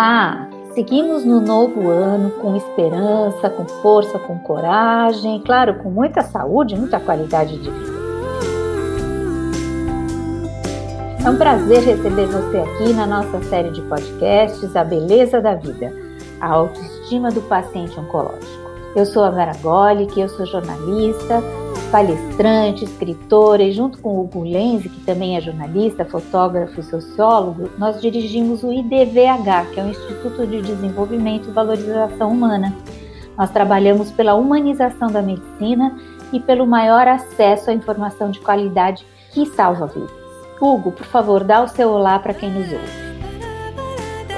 [0.00, 0.48] Olá!
[0.72, 6.98] Seguimos no novo ano com esperança, com força, com coragem, claro, com muita saúde muita
[6.98, 7.92] qualidade de vida.
[11.22, 15.94] É um prazer receber você aqui na nossa série de podcasts A Beleza da Vida,
[16.40, 18.70] a autoestima do paciente oncológico.
[18.96, 21.42] Eu sou a Vera Golic, eu sou jornalista,
[21.90, 28.00] palestrante, escritora, e junto com Hugo Lenzi, que também é jornalista, fotógrafo e sociólogo, nós
[28.00, 32.74] dirigimos o IDVH, que é o Instituto de Desenvolvimento e Valorização Humana.
[33.36, 35.98] Nós trabalhamos pela humanização da medicina
[36.32, 40.10] e pelo maior acesso à informação de qualidade que salva vidas.
[40.60, 43.10] Hugo, por favor, dá o seu olá para quem nos ouve.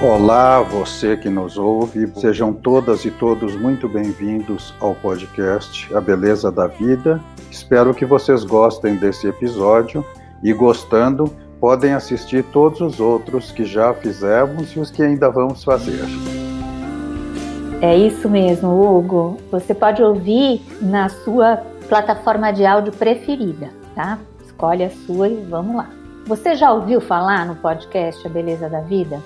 [0.01, 6.51] Olá, você que nos ouve, sejam todas e todos muito bem-vindos ao podcast A Beleza
[6.51, 7.21] da Vida.
[7.53, 10.03] Espero que vocês gostem desse episódio
[10.43, 11.31] e, gostando,
[11.61, 16.03] podem assistir todos os outros que já fizemos e os que ainda vamos fazer.
[17.83, 19.37] É isso mesmo, Hugo.
[19.51, 21.59] Você pode ouvir na sua
[21.91, 24.19] plataforma de áudio preferida, tá?
[24.43, 25.91] Escolhe a sua e vamos lá.
[26.27, 29.21] Você já ouviu falar no podcast A Beleza da Vida?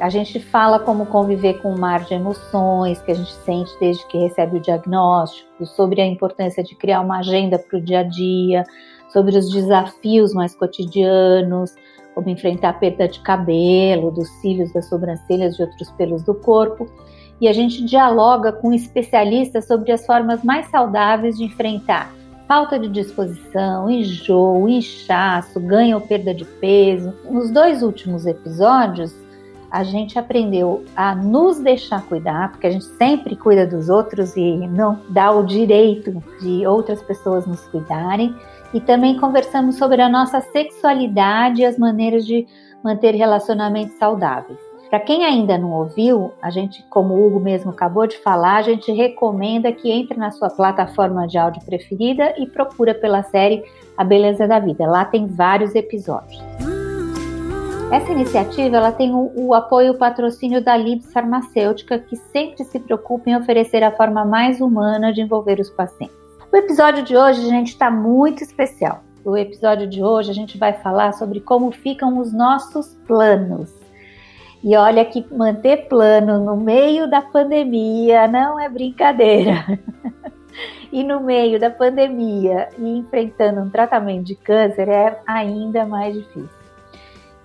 [0.00, 4.06] A gente fala como conviver com um mar de emoções que a gente sente desde
[4.06, 8.02] que recebe o diagnóstico, sobre a importância de criar uma agenda para o dia a
[8.04, 8.62] dia,
[9.12, 11.74] sobre os desafios mais cotidianos,
[12.14, 16.86] como enfrentar a perda de cabelo, dos cílios, das sobrancelhas e outros pelos do corpo.
[17.40, 22.16] E a gente dialoga com especialistas sobre as formas mais saudáveis de enfrentar
[22.48, 27.12] falta de disposição, enjoo, inchaço, ganho ou perda de peso.
[27.30, 29.14] Nos dois últimos episódios,
[29.70, 34.56] a gente aprendeu a nos deixar cuidar, porque a gente sempre cuida dos outros e
[34.68, 38.34] não dá o direito de outras pessoas nos cuidarem.
[38.72, 42.46] E também conversamos sobre a nossa sexualidade e as maneiras de
[42.82, 44.58] manter relacionamentos saudáveis.
[44.88, 48.62] Para quem ainda não ouviu, a gente, como o Hugo mesmo acabou de falar, a
[48.62, 53.62] gente recomenda que entre na sua plataforma de áudio preferida e procura pela série
[53.98, 54.86] A Beleza da Vida.
[54.86, 56.77] Lá tem vários episódios.
[57.90, 62.62] Essa iniciativa ela tem o, o apoio e o patrocínio da Libs Farmacêutica, que sempre
[62.64, 66.14] se preocupa em oferecer a forma mais humana de envolver os pacientes.
[66.52, 69.02] O episódio de hoje, gente, está muito especial.
[69.24, 73.72] O episódio de hoje a gente vai falar sobre como ficam os nossos planos.
[74.62, 79.64] E olha que manter plano no meio da pandemia não é brincadeira.
[80.92, 86.57] e no meio da pandemia e enfrentando um tratamento de câncer é ainda mais difícil.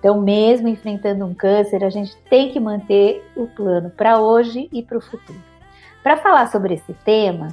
[0.04, 4.82] Então, mesmo enfrentando um câncer, a gente tem que manter o plano para hoje e
[4.82, 5.40] para o futuro.
[6.02, 7.48] Para falar sobre esse tema,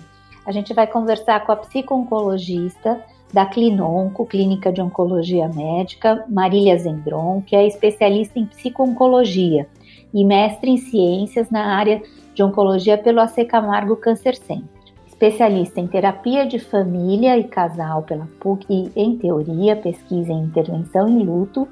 [0.45, 3.01] a gente vai conversar com a psico-oncologista
[3.31, 9.65] da Clinonco, Clínica de Oncologia Médica, Marília Zendron, que é especialista em psico-oncologia
[10.13, 12.01] e mestre em ciências na área
[12.35, 14.67] de oncologia pelo AC Camargo Cancer Center.
[15.07, 21.07] Especialista em terapia de família e casal pela PUC e em teoria, pesquisa e intervenção
[21.07, 21.65] em luto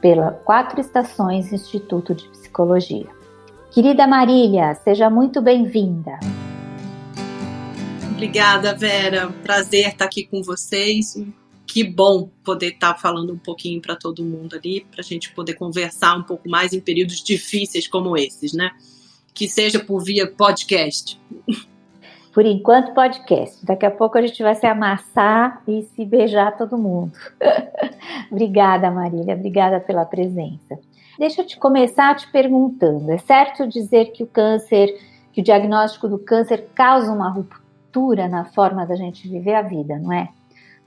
[0.00, 3.06] pela Quatro Estações Instituto de Psicologia.
[3.70, 6.18] Querida Marília, seja muito bem-vinda.
[8.10, 9.30] Obrigada, Vera.
[9.42, 11.16] Prazer estar aqui com vocês.
[11.66, 15.54] Que bom poder estar falando um pouquinho para todo mundo ali, para a gente poder
[15.54, 18.72] conversar um pouco mais em períodos difíceis como esses, né?
[19.32, 21.18] Que seja por via podcast.
[22.40, 23.66] Por enquanto, podcast.
[23.66, 27.12] Daqui a pouco a gente vai se amassar e se beijar todo mundo.
[28.32, 29.34] obrigada, Marília.
[29.34, 30.78] Obrigada pela presença.
[31.18, 34.88] Deixa eu te começar te perguntando: é certo dizer que o câncer,
[35.34, 39.98] que o diagnóstico do câncer causa uma ruptura na forma da gente viver a vida,
[39.98, 40.30] não é?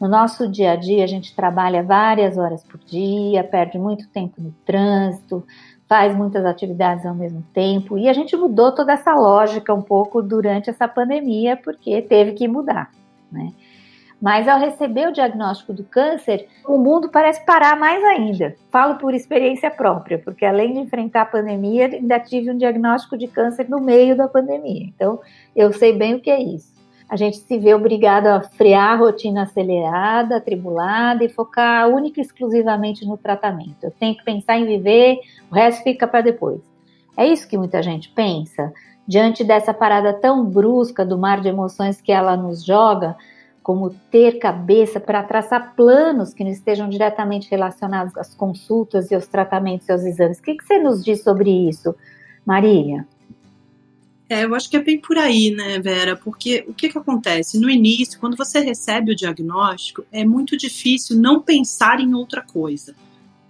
[0.01, 4.41] No nosso dia a dia, a gente trabalha várias horas por dia, perde muito tempo
[4.41, 5.45] no trânsito,
[5.87, 7.97] faz muitas atividades ao mesmo tempo.
[7.97, 12.47] E a gente mudou toda essa lógica um pouco durante essa pandemia, porque teve que
[12.47, 12.91] mudar,
[13.31, 13.51] né?
[14.21, 18.55] Mas ao receber o diagnóstico do câncer, o mundo parece parar mais ainda.
[18.71, 23.27] Falo por experiência própria, porque além de enfrentar a pandemia, ainda tive um diagnóstico de
[23.27, 24.85] câncer no meio da pandemia.
[24.95, 25.19] Então,
[25.53, 26.72] eu sei bem o que é isso
[27.13, 32.23] a gente se vê obrigado a frear a rotina acelerada, atribulada e focar única e
[32.23, 33.83] exclusivamente no tratamento.
[33.83, 35.19] Eu tenho que pensar em viver,
[35.51, 36.59] o resto fica para depois.
[37.15, 38.73] É isso que muita gente pensa
[39.07, 43.15] diante dessa parada tão brusca do mar de emoções que ela nos joga,
[43.61, 49.27] como ter cabeça para traçar planos que não estejam diretamente relacionados às consultas e aos
[49.27, 50.39] tratamentos e aos exames.
[50.39, 51.95] O que, que você nos diz sobre isso,
[52.43, 53.05] Marília?
[54.33, 56.15] É, eu acho que é bem por aí, né, Vera?
[56.15, 57.59] Porque o que, que acontece?
[57.59, 62.95] No início, quando você recebe o diagnóstico, é muito difícil não pensar em outra coisa.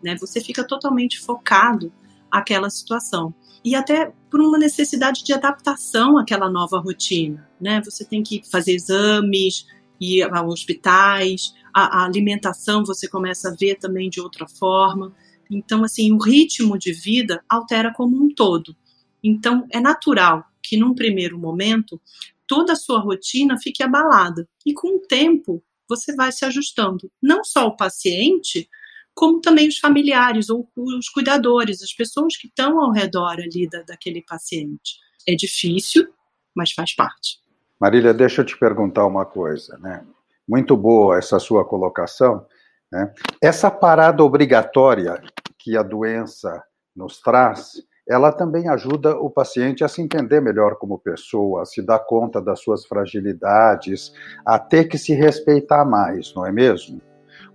[0.03, 0.18] Né?
[0.18, 1.89] Você fica totalmente focado
[2.30, 3.33] aquela situação.
[3.63, 7.81] e até por uma necessidade de adaptação àquela nova rotina, né?
[7.86, 9.65] Você tem que fazer exames,
[10.01, 15.13] ir a hospitais, a, a alimentação você começa a ver também de outra forma.
[15.50, 18.75] Então, assim, o ritmo de vida altera como um todo.
[19.24, 22.01] Então, é natural que num primeiro momento
[22.48, 24.48] toda a sua rotina fique abalada.
[24.65, 27.12] E com o tempo, você vai se ajustando.
[27.21, 28.69] Não só o paciente,
[29.13, 33.81] como também os familiares ou os cuidadores, as pessoas que estão ao redor ali da,
[33.83, 34.98] daquele paciente.
[35.27, 36.07] É difícil,
[36.56, 37.39] mas faz parte.
[37.80, 40.06] Marília, deixa eu te perguntar uma coisa, né?
[40.48, 42.45] Muito boa essa sua colocação.
[42.92, 43.13] Né?
[43.42, 45.21] Essa parada obrigatória
[45.57, 46.63] que a doença
[46.95, 51.81] nos traz, ela também ajuda o paciente a se entender melhor como pessoa, a se
[51.81, 54.13] dar conta das suas fragilidades,
[54.45, 57.01] a ter que se respeitar mais, não é mesmo?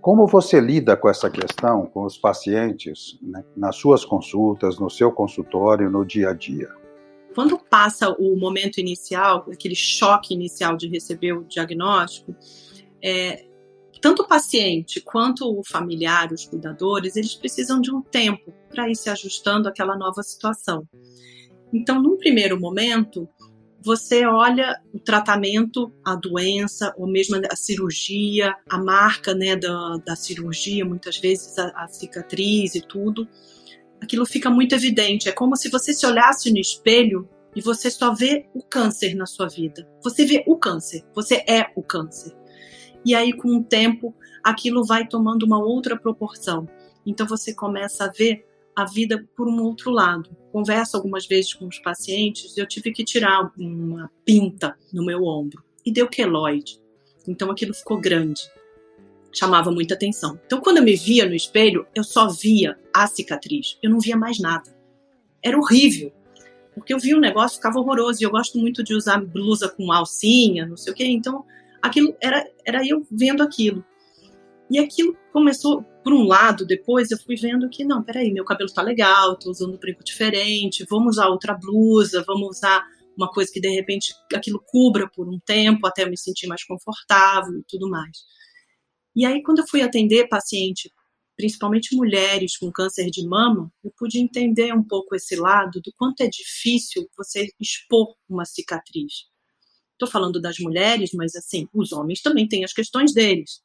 [0.01, 5.11] Como você lida com essa questão com os pacientes né, nas suas consultas, no seu
[5.11, 6.69] consultório, no dia a dia?
[7.35, 12.33] Quando passa o momento inicial, aquele choque inicial de receber o diagnóstico,
[13.03, 13.45] é,
[14.01, 18.95] tanto o paciente quanto o familiar, os cuidadores, eles precisam de um tempo para ir
[18.95, 20.87] se ajustando àquela nova situação.
[21.73, 23.27] Então, num primeiro momento,
[23.81, 30.15] você olha o tratamento, a doença, ou mesmo a cirurgia, a marca né, da, da
[30.15, 33.27] cirurgia, muitas vezes a, a cicatriz e tudo,
[34.01, 35.29] aquilo fica muito evidente.
[35.29, 39.25] É como se você se olhasse no espelho e você só vê o câncer na
[39.25, 39.87] sua vida.
[40.03, 42.38] Você vê o câncer, você é o câncer.
[43.05, 44.13] E aí, com o tempo,
[44.43, 46.67] aquilo vai tomando uma outra proporção.
[47.05, 48.45] Então, você começa a ver
[48.79, 50.29] a vida por um outro lado.
[50.51, 55.61] Converso algumas vezes com os pacientes, eu tive que tirar uma pinta no meu ombro
[55.85, 56.79] e deu queloide.
[57.27, 58.41] Então aquilo ficou grande.
[59.33, 60.39] Chamava muita atenção.
[60.45, 63.77] Então quando eu me via no espelho, eu só via a cicatriz.
[63.83, 64.73] Eu não via mais nada.
[65.43, 66.13] Era horrível.
[66.73, 68.21] Porque eu via um negócio, ficava horroroso.
[68.21, 71.05] E eu gosto muito de usar blusa com alcinha, não sei o quê.
[71.05, 71.43] Então
[71.81, 73.83] aquilo era, era eu vendo aquilo.
[74.69, 78.71] E aquilo começou, por um lado, depois eu fui vendo que, não, peraí, meu cabelo
[78.71, 82.85] tá legal, tô usando um brinco diferente, vamos usar outra blusa, vamos usar
[83.17, 86.63] uma coisa que de repente aquilo cubra por um tempo até eu me sentir mais
[86.63, 88.17] confortável e tudo mais.
[89.15, 90.91] E aí, quando eu fui atender paciente,
[91.35, 96.21] principalmente mulheres com câncer de mama, eu pude entender um pouco esse lado do quanto
[96.21, 99.29] é difícil você expor uma cicatriz.
[99.99, 103.61] Estou falando das mulheres, mas assim, os homens também têm as questões deles,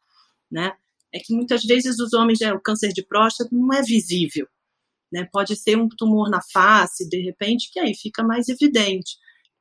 [0.50, 0.72] né?
[1.14, 4.48] é que muitas vezes os homens, é, o câncer de próstata não é visível.
[5.12, 5.28] Né?
[5.32, 9.16] Pode ser um tumor na face, de repente, que aí fica mais evidente.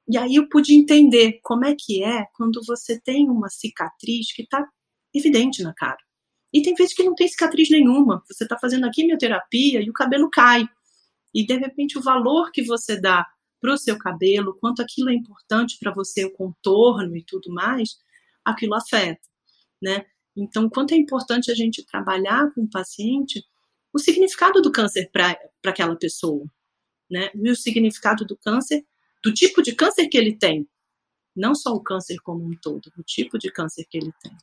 [0.10, 4.42] E aí eu pude entender como é que é quando você tem uma cicatriz que
[4.42, 4.68] está
[5.14, 6.00] evidente na cara.
[6.52, 8.24] E tem vezes que não tem cicatriz nenhuma.
[8.28, 10.68] Você está fazendo a quimioterapia e o cabelo cai.
[11.36, 13.28] E de repente o valor que você dá
[13.64, 17.98] para o seu cabelo, quanto aquilo é importante para você, o contorno e tudo mais,
[18.44, 19.26] aquilo afeta,
[19.82, 20.06] né?
[20.36, 23.42] Então, quanto é importante a gente trabalhar com o paciente
[23.94, 26.46] o significado do câncer para aquela pessoa,
[27.10, 27.30] né?
[27.34, 28.86] E o significado do câncer,
[29.24, 30.68] do tipo de câncer que ele tem,
[31.34, 34.36] não só o câncer como um todo, o tipo de câncer que ele tem.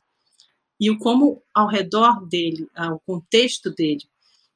[0.79, 4.01] E o como ao redor dele, o contexto dele,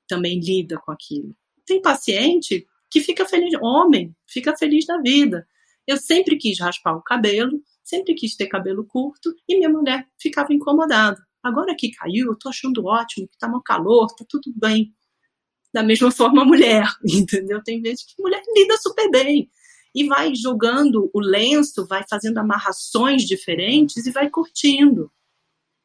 [0.08, 1.38] também lida com aquilo.
[1.68, 2.66] Tem paciente
[2.96, 5.46] que fica feliz, homem, fica feliz da vida.
[5.86, 10.54] Eu sempre quis raspar o cabelo, sempre quis ter cabelo curto e minha mulher ficava
[10.54, 11.22] incomodada.
[11.44, 14.96] Agora que caiu, eu tô achando ótimo, que tá mal calor, tá tudo bem.
[15.74, 17.62] Da mesma forma, a mulher, entendeu?
[17.62, 19.50] Tem vezes que mulher lida super bem
[19.94, 25.12] e vai jogando o lenço, vai fazendo amarrações diferentes e vai curtindo.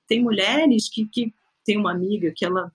[0.06, 2.72] Tem mulheres que, que tem uma amiga que ela,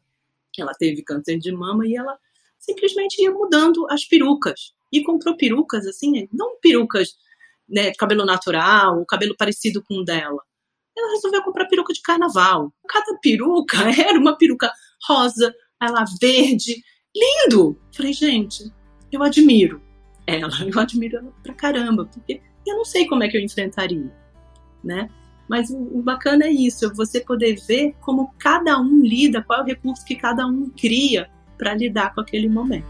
[0.59, 2.19] ela teve câncer de mama e ela
[2.65, 4.73] simplesmente ia mudando as perucas.
[4.91, 7.09] E comprou perucas assim, não perucas
[7.69, 10.41] né, de cabelo natural, ou cabelo parecido com o dela.
[10.97, 12.73] Ela resolveu comprar peruca de carnaval.
[12.87, 14.71] Cada peruca era uma peruca
[15.07, 16.81] rosa, ela verde,
[17.15, 17.79] lindo.
[17.95, 18.63] Falei, gente,
[19.11, 19.81] eu admiro
[20.25, 24.11] ela, eu admiro ela pra caramba, porque eu não sei como é que eu enfrentaria,
[24.83, 25.09] né?
[25.47, 29.59] Mas o, o bacana é isso, é você poder ver como cada um lida, qual
[29.59, 32.85] é o recurso que cada um cria para lidar com aquele momento.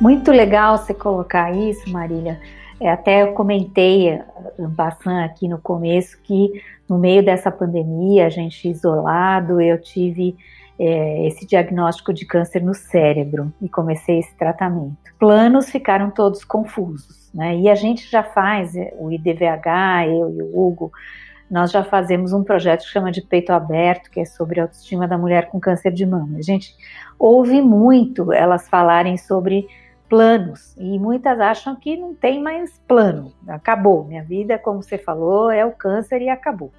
[0.00, 2.38] Muito legal você colocar isso, Marília,
[2.80, 4.20] é, até eu comentei
[4.58, 10.36] bastante aqui no começo que no meio dessa pandemia, a gente isolado, eu tive
[10.78, 14.96] é, esse diagnóstico de câncer no cérebro e comecei esse tratamento.
[15.18, 17.56] Planos ficaram todos confusos, né?
[17.56, 20.92] E a gente já faz, é, o IDVH, eu e o Hugo,
[21.50, 25.06] nós já fazemos um projeto que chama de Peito Aberto, que é sobre a autoestima
[25.06, 26.38] da mulher com câncer de mama.
[26.38, 26.74] A gente
[27.18, 29.66] ouve muito elas falarem sobre
[30.08, 30.74] planos.
[30.76, 34.04] E muitas acham que não tem mais plano, acabou.
[34.04, 36.72] Minha vida, como você falou, é o câncer e acabou.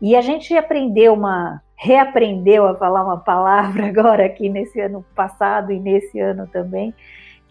[0.00, 5.72] E a gente aprendeu uma, reaprendeu a falar uma palavra agora aqui nesse ano passado
[5.72, 6.94] e nesse ano também,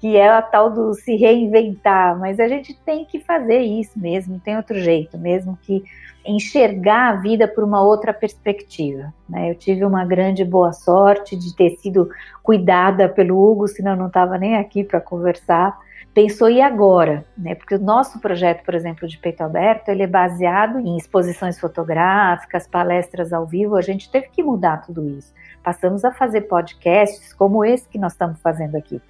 [0.04, 4.38] que é a tal do se reinventar, mas a gente tem que fazer isso mesmo,
[4.38, 5.82] tem outro jeito, mesmo que
[6.26, 9.14] enxergar a vida por uma outra perspectiva.
[9.30, 9.50] Né?
[9.50, 12.10] Eu tive uma grande boa sorte de ter sido
[12.44, 15.80] cuidada pelo Hugo, senão eu não estava nem aqui para conversar.
[16.14, 17.56] Pensou e agora, né?
[17.56, 22.68] Porque o nosso projeto, por exemplo, de peito aberto, ele é baseado em exposições fotográficas,
[22.68, 23.78] palestras ao vivo.
[23.78, 25.34] A gente teve que mudar tudo isso.
[25.64, 29.02] Passamos a fazer podcasts como esse que nós estamos fazendo aqui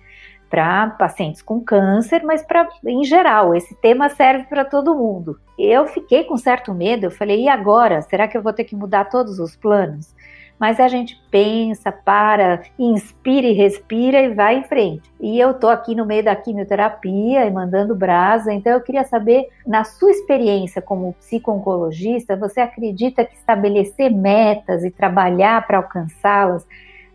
[0.54, 5.40] para pacientes com câncer, mas para em geral, esse tema serve para todo mundo.
[5.58, 8.04] Eu fiquei com certo medo, eu falei, e agora?
[8.04, 10.14] Será que eu vou ter que mudar todos os planos?
[10.60, 15.12] Mas a gente pensa, para, inspira e respira e vai em frente.
[15.20, 19.48] E eu tô aqui no meio da quimioterapia e mandando brasa, então eu queria saber,
[19.66, 26.64] na sua experiência como psico-oncologista, você acredita que estabelecer metas e trabalhar para alcançá-las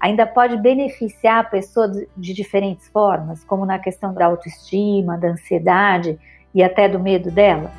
[0.00, 6.18] ainda pode beneficiar a pessoa de diferentes formas, como na questão da autoestima, da ansiedade
[6.54, 7.72] e até do medo dela?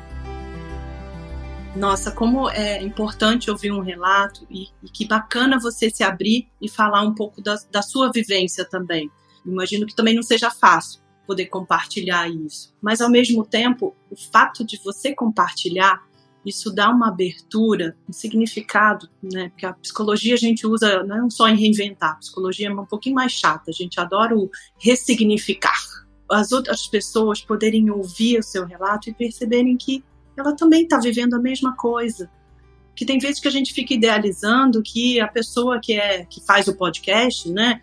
[1.74, 6.68] Nossa, como é importante ouvir um relato e, e que bacana você se abrir e
[6.68, 9.10] falar um pouco da, da sua vivência também.
[9.46, 14.64] Imagino que também não seja fácil poder compartilhar isso, mas ao mesmo tempo, o fato
[14.64, 16.02] de você compartilhar
[16.44, 19.50] isso dá uma abertura, um significado, né?
[19.50, 23.14] Porque a psicologia a gente usa não só em reinventar, a psicologia é um pouquinho
[23.14, 25.78] mais chata, a gente adora o ressignificar.
[26.30, 30.02] As outras pessoas poderem ouvir o seu relato e perceberem que
[30.36, 32.30] ela também está vivendo a mesma coisa.
[32.94, 36.68] Que tem vezes que a gente fica idealizando que a pessoa que é que faz
[36.68, 37.82] o podcast, né,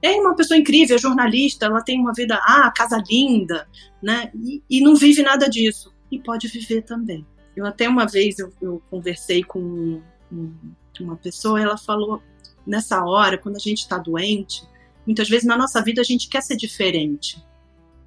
[0.00, 3.66] é uma pessoa incrível, é jornalista, ela tem uma vida, ah, casa linda,
[4.02, 5.92] né, e, e não vive nada disso.
[6.10, 7.26] E pode viver também.
[7.58, 10.00] Eu até uma vez eu, eu conversei com
[10.30, 10.52] um,
[11.00, 12.22] uma pessoa, ela falou
[12.64, 14.62] nessa hora, quando a gente está doente,
[15.04, 17.44] muitas vezes na nossa vida a gente quer ser diferente,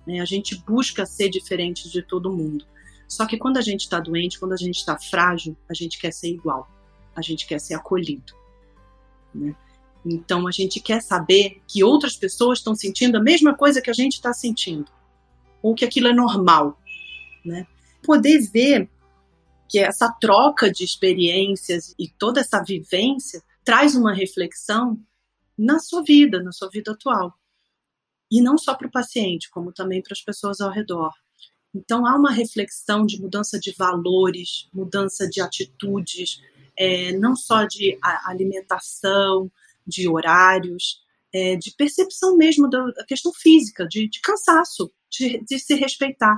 [0.07, 0.21] né?
[0.21, 2.65] A gente busca ser diferente de todo mundo.
[3.09, 6.13] Só que quando a gente está doente, quando a gente está frágil, a gente quer
[6.13, 6.71] ser igual,
[7.13, 8.33] a gente quer ser acolhido,
[9.35, 9.53] né?
[10.05, 13.93] Então a gente quer saber que outras pessoas estão sentindo a mesma coisa que a
[13.93, 14.89] gente está sentindo,
[15.61, 16.79] ou que aquilo é normal,
[17.43, 17.67] né?
[18.01, 18.89] Poder ver
[19.71, 24.99] que essa troca de experiências e toda essa vivência traz uma reflexão
[25.57, 27.33] na sua vida, na sua vida atual.
[28.29, 31.13] E não só para o paciente, como também para as pessoas ao redor.
[31.73, 36.41] Então, há uma reflexão de mudança de valores, mudança de atitudes,
[36.77, 39.49] é, não só de alimentação,
[39.87, 41.01] de horários,
[41.33, 46.37] é, de percepção mesmo da, questão física, de, de cansaço, de, de se respeitar.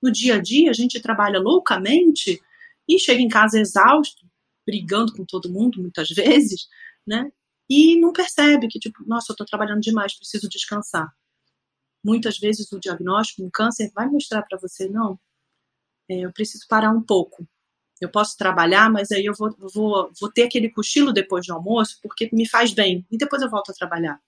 [0.00, 2.40] No dia a dia, a gente trabalha loucamente
[2.88, 4.26] e chega em casa exausto,
[4.66, 6.66] brigando com todo mundo muitas vezes,
[7.06, 7.30] né?
[7.68, 11.12] E não percebe que, tipo, nossa, eu estou trabalhando demais, preciso descansar.
[12.02, 15.20] Muitas vezes o diagnóstico, um câncer, vai mostrar para você, não,
[16.08, 17.46] é, eu preciso parar um pouco.
[18.00, 21.98] Eu posso trabalhar, mas aí eu vou, vou, vou ter aquele cochilo depois do almoço,
[22.02, 24.20] porque me faz bem, e depois eu volto a trabalhar.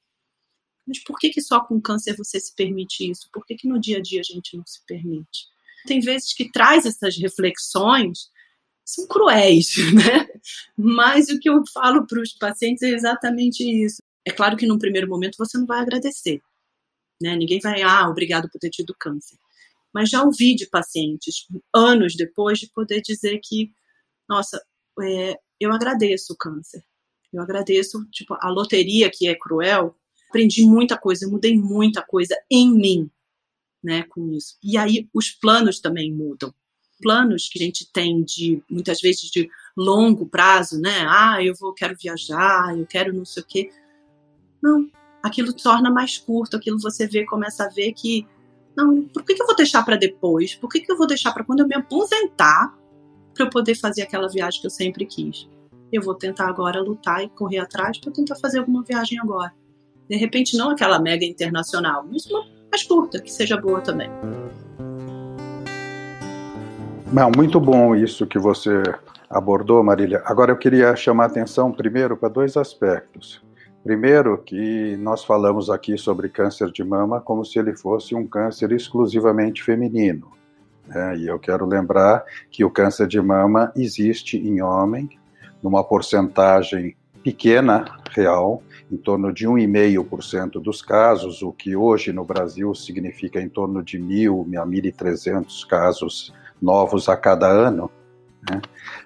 [0.87, 3.29] Mas por que, que só com câncer você se permite isso?
[3.33, 5.47] Por que, que no dia a dia a gente não se permite?
[5.87, 8.29] Tem vezes que traz essas reflexões
[8.95, 10.29] são cruéis, né?
[10.77, 14.03] Mas o que eu falo para os pacientes é exatamente isso.
[14.27, 16.41] É claro que num primeiro momento você não vai agradecer,
[17.21, 17.37] né?
[17.37, 19.37] Ninguém vai, ah, obrigado por ter tido câncer.
[19.93, 23.73] Mas já ouvi de pacientes, anos depois, de poder dizer que,
[24.29, 24.63] nossa,
[25.03, 26.83] é, eu agradeço o câncer.
[27.33, 29.97] Eu agradeço, tipo, a loteria que é cruel.
[30.29, 33.11] Aprendi muita coisa, mudei muita coisa em mim,
[33.83, 34.57] né, com isso.
[34.63, 36.55] E aí os planos também mudam
[37.01, 41.07] planos que a gente tem de muitas vezes de longo prazo, né?
[41.09, 43.71] Ah, eu vou quero viajar, eu quero não sei o quê.
[44.63, 44.89] Não,
[45.23, 48.27] aquilo torna mais curto, aquilo você vê, começa a ver que
[48.77, 50.55] não, por que, que eu vou deixar para depois?
[50.55, 52.75] Por que, que eu vou deixar para quando eu me aposentar
[53.35, 55.49] para eu poder fazer aquela viagem que eu sempre quis?
[55.93, 59.53] Eu vou tentar agora lutar e correr atrás para tentar fazer alguma viagem agora.
[60.09, 64.09] De repente, não aquela mega internacional, mas uma mais curta, que seja boa também.
[67.13, 68.85] Não, muito bom isso que você
[69.29, 70.23] abordou, Marília.
[70.25, 73.43] Agora eu queria chamar a atenção primeiro para dois aspectos.
[73.83, 78.71] Primeiro, que nós falamos aqui sobre câncer de mama como se ele fosse um câncer
[78.71, 80.31] exclusivamente feminino.
[80.87, 81.17] Né?
[81.17, 85.11] E eu quero lembrar que o câncer de mama existe em homem,
[85.61, 92.73] numa porcentagem pequena, real, em torno de 1,5% dos casos, o que hoje no Brasil
[92.73, 97.91] significa em torno de 1.000 a 1.300 casos novos a cada ano.
[98.49, 98.61] Né?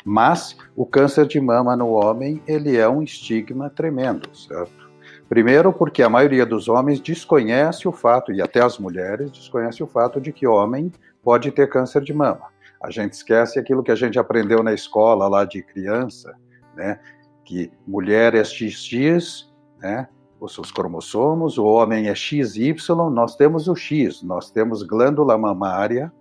[0.04, 4.84] Mas o câncer de mama no homem ele é um estigma tremendo, certo?
[5.28, 9.86] Primeiro, porque a maioria dos homens desconhece o fato, e até as mulheres desconhece o
[9.86, 10.92] fato de que homem
[11.22, 12.52] pode ter câncer de mama.
[12.82, 16.34] A gente esquece aquilo que a gente aprendeu na escola lá de criança,
[16.76, 17.00] né?
[17.44, 19.48] Que mulher é XX,
[19.80, 20.08] né?
[20.38, 22.76] Os seus cromossomos, o homem é XY,
[23.10, 26.12] nós temos o X, nós temos glândula mamária,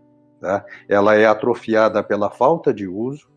[0.43, 0.65] tá?
[0.89, 3.29] Ela é atrofiada pela falta de uso,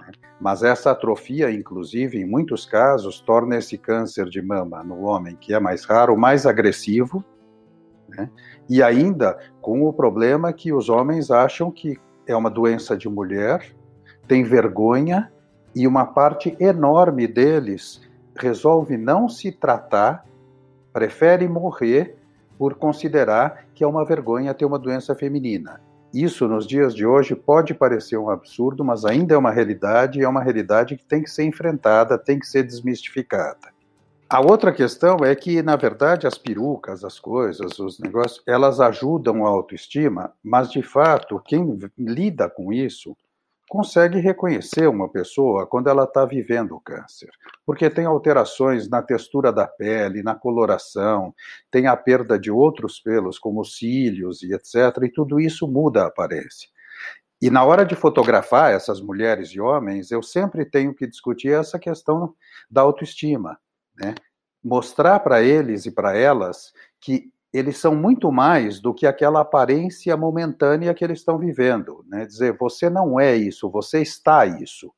[0.00, 0.10] né?
[0.40, 5.54] mas essa atrofia, inclusive, em muitos casos, torna esse câncer de mama no homem, que
[5.54, 7.24] é mais raro, mais agressivo,
[8.08, 8.28] né?
[8.68, 13.72] E ainda com o problema que os homens acham que é uma doença de mulher,
[14.26, 15.32] tem vergonha
[15.74, 18.00] e uma parte enorme deles
[18.36, 20.24] resolve não se tratar,
[20.92, 22.16] prefere morrer
[22.58, 25.80] por considerar que é uma vergonha ter uma doença feminina.
[26.12, 30.22] Isso, nos dias de hoje, pode parecer um absurdo, mas ainda é uma realidade e
[30.22, 33.72] é uma realidade que tem que ser enfrentada, tem que ser desmistificada.
[34.28, 39.44] A outra questão é que, na verdade, as perucas, as coisas, os negócios, elas ajudam
[39.44, 43.16] a autoestima, mas de fato, quem lida com isso
[43.70, 47.30] consegue reconhecer uma pessoa quando ela está vivendo o câncer,
[47.64, 51.32] porque tem alterações na textura da pele, na coloração,
[51.70, 56.08] tem a perda de outros pelos, como cílios e etc., e tudo isso muda a
[56.08, 56.68] aparência.
[57.40, 61.78] E na hora de fotografar essas mulheres e homens, eu sempre tenho que discutir essa
[61.78, 62.34] questão
[62.68, 63.56] da autoestima
[64.00, 64.14] né?
[64.62, 70.16] Mostrar para eles e para elas que eles são muito mais do que aquela aparência
[70.16, 72.04] momentânea que eles estão vivendo.
[72.08, 72.24] Né?
[72.24, 74.92] Dizer, você não é isso, você está isso.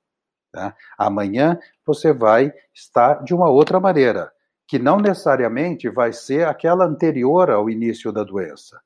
[0.52, 0.76] Tá?
[0.98, 4.30] Amanhã você vai estar de uma outra maneira,
[4.68, 8.80] que não necessariamente vai ser aquela anterior ao início da doença.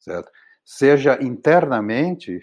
[0.00, 0.30] Certo?
[0.64, 2.40] Seja internamente,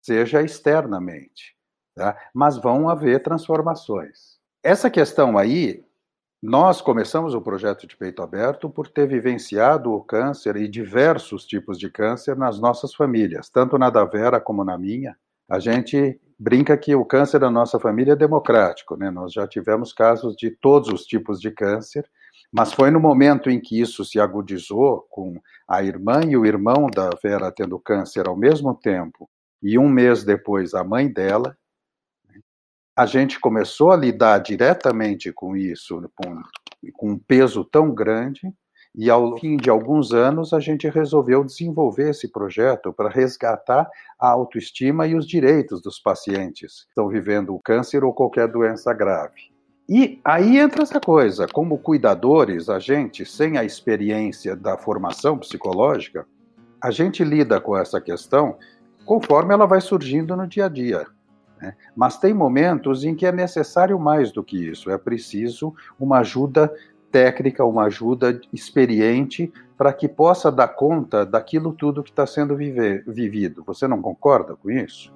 [0.00, 1.56] seja externamente.
[1.96, 2.16] Tá?
[2.32, 4.36] Mas vão haver transformações.
[4.62, 5.85] Essa questão aí
[6.42, 11.78] nós começamos o projeto de peito aberto por ter vivenciado o câncer e diversos tipos
[11.78, 15.16] de câncer nas nossas famílias, tanto na da Vera como na minha.
[15.48, 19.10] A gente brinca que o câncer da nossa família é democrático, né?
[19.10, 22.06] Nós já tivemos casos de todos os tipos de câncer,
[22.52, 26.88] mas foi no momento em que isso se agudizou com a irmã e o irmão
[26.94, 29.28] da Vera tendo câncer ao mesmo tempo,
[29.62, 31.56] e um mês depois a mãe dela,
[32.96, 36.40] a gente começou a lidar diretamente com isso, com,
[36.94, 38.50] com um peso tão grande,
[38.94, 43.86] e ao fim de alguns anos a gente resolveu desenvolver esse projeto para resgatar
[44.18, 48.94] a autoestima e os direitos dos pacientes que estão vivendo o câncer ou qualquer doença
[48.94, 49.54] grave.
[49.86, 56.26] E aí entra essa coisa, como cuidadores, a gente, sem a experiência da formação psicológica,
[56.80, 58.56] a gente lida com essa questão
[59.04, 61.06] conforme ela vai surgindo no dia a dia.
[61.60, 61.74] Né?
[61.94, 66.72] Mas tem momentos em que é necessário mais do que isso, é preciso uma ajuda
[67.10, 73.04] técnica, uma ajuda experiente para que possa dar conta daquilo tudo que está sendo viver,
[73.06, 73.62] vivido.
[73.66, 75.12] Você não concorda com isso?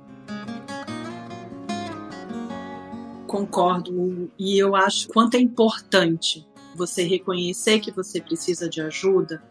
[3.26, 9.42] Concordo, e eu acho quanto é importante você reconhecer que você precisa de ajuda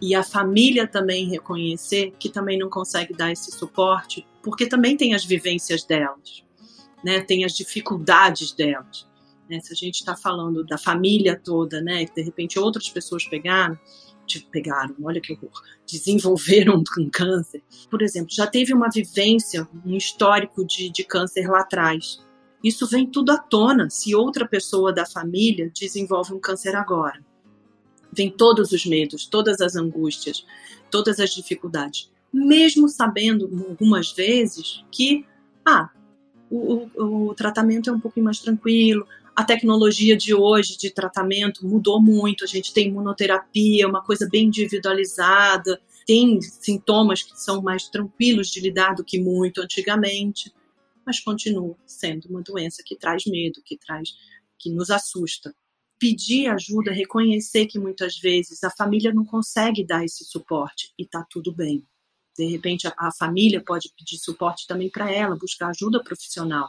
[0.00, 5.14] e a família também reconhecer que também não consegue dar esse suporte, porque também tem
[5.14, 6.44] as vivências delas,
[7.04, 7.20] né?
[7.20, 9.06] Tem as dificuldades delas.
[9.48, 9.60] Né?
[9.60, 12.04] Se a gente está falando da família toda, né?
[12.04, 13.78] De repente outras pessoas pegaram,
[14.52, 17.62] pegaram, olha que horror, desenvolveram um câncer.
[17.90, 22.22] Por exemplo, já teve uma vivência, um histórico de, de câncer lá atrás.
[22.62, 27.27] Isso vem tudo à tona se outra pessoa da família desenvolve um câncer agora
[28.18, 30.44] vem todos os medos, todas as angústias,
[30.90, 35.24] todas as dificuldades, mesmo sabendo algumas vezes que
[35.64, 35.88] ah,
[36.50, 41.64] o, o, o tratamento é um pouquinho mais tranquilo, a tecnologia de hoje de tratamento
[41.64, 47.88] mudou muito, a gente tem imunoterapia, uma coisa bem individualizada, tem sintomas que são mais
[47.88, 50.52] tranquilos de lidar do que muito antigamente,
[51.06, 54.10] mas continua sendo uma doença que traz medo, que traz
[54.58, 55.54] que nos assusta
[55.98, 61.24] pedir ajuda, reconhecer que muitas vezes a família não consegue dar esse suporte e tá
[61.28, 61.84] tudo bem.
[62.36, 66.68] De repente a, a família pode pedir suporte também para ela, buscar ajuda profissional.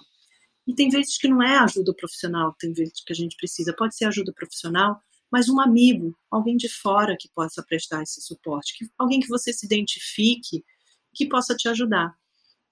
[0.66, 3.96] E tem vezes que não é ajuda profissional, tem vezes que a gente precisa, pode
[3.96, 5.00] ser ajuda profissional,
[5.32, 9.54] mas um amigo, alguém de fora que possa prestar esse suporte, que, alguém que você
[9.54, 10.64] se identifique,
[11.14, 12.16] que possa te ajudar.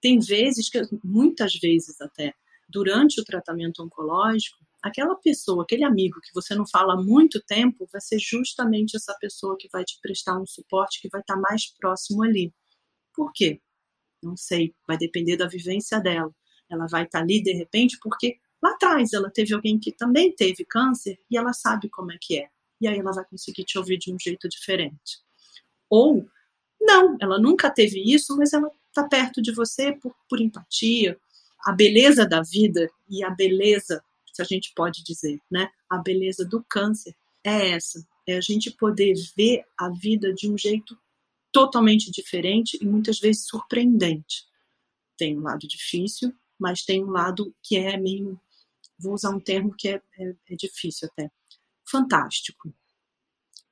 [0.00, 2.34] Tem vezes que, muitas vezes até,
[2.68, 7.88] durante o tratamento oncológico, aquela pessoa, aquele amigo que você não fala há muito tempo,
[7.92, 11.72] vai ser justamente essa pessoa que vai te prestar um suporte, que vai estar mais
[11.78, 12.52] próximo ali.
[13.14, 13.60] Por quê?
[14.22, 16.32] Não sei, vai depender da vivência dela.
[16.70, 20.64] Ela vai estar ali de repente porque lá atrás ela teve alguém que também teve
[20.64, 22.48] câncer e ela sabe como é que é.
[22.80, 25.20] E aí ela vai conseguir te ouvir de um jeito diferente.
[25.90, 26.28] Ou
[26.80, 31.18] não, ela nunca teve isso, mas ela está perto de você por, por empatia.
[31.64, 34.02] A beleza da vida e a beleza
[34.38, 35.68] se a gente pode dizer, né?
[35.90, 37.12] A beleza do câncer
[37.44, 40.96] é essa, é a gente poder ver a vida de um jeito
[41.52, 44.44] totalmente diferente e muitas vezes surpreendente.
[45.16, 48.40] Tem um lado difícil, mas tem um lado que é meio,
[48.96, 51.28] vou usar um termo que é, é, é difícil até,
[51.90, 52.72] fantástico.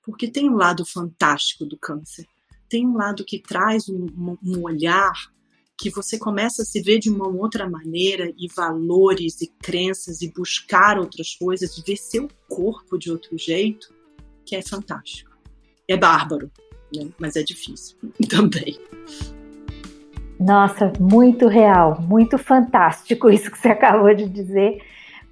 [0.03, 2.27] Porque tem um lado fantástico do câncer.
[2.69, 5.15] Tem um lado que traz um, um olhar
[5.79, 10.33] que você começa a se ver de uma outra maneira e valores e crenças e
[10.33, 13.95] buscar outras coisas, ver seu corpo de outro jeito,
[14.45, 15.37] que é fantástico.
[15.87, 16.51] É bárbaro,
[16.95, 17.09] né?
[17.19, 17.97] mas é difícil
[18.29, 18.79] também.
[20.41, 24.83] Nossa, muito real, muito fantástico isso que você acabou de dizer,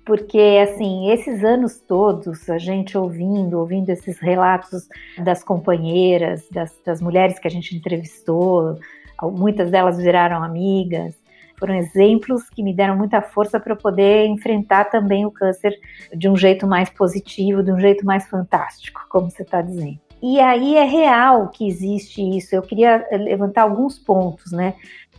[0.05, 4.87] porque assim, esses anos todos, a gente ouvindo, ouvindo esses relatos
[5.23, 8.79] das companheiras, das, das mulheres que a gente entrevistou,
[9.23, 11.15] muitas delas viraram amigas.
[11.59, 15.79] Foram exemplos que me deram muita força para eu poder enfrentar também o câncer
[16.15, 19.99] de um jeito mais positivo, de um jeito mais fantástico, como você está dizendo.
[20.27, 22.55] E aí é real que existe isso.
[22.55, 24.75] Eu queria levantar alguns pontos, né?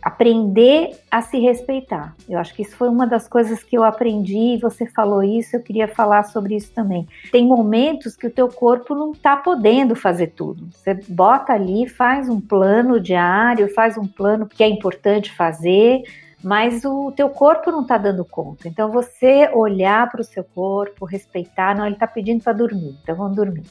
[0.06, 2.14] Aprender a se respeitar.
[2.28, 5.56] Eu acho que isso foi uma das coisas que eu aprendi e você falou isso,
[5.56, 7.08] eu queria falar sobre isso também.
[7.32, 10.68] Tem momentos que o teu corpo não está podendo fazer tudo.
[10.70, 16.04] Você bota ali, faz um plano diário, faz um plano que é importante fazer,
[16.40, 18.68] mas o teu corpo não está dando conta.
[18.68, 23.16] Então você olhar para o seu corpo, respeitar, não, ele está pedindo para dormir, então
[23.16, 23.64] vamos dormir.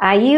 [0.00, 0.34] Aí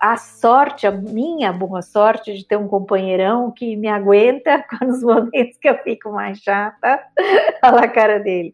[0.00, 5.56] a sorte, a minha boa sorte de ter um companheirão que me aguenta nos momentos
[5.56, 7.00] que eu fico mais chata,
[7.62, 8.52] olha a cara dele,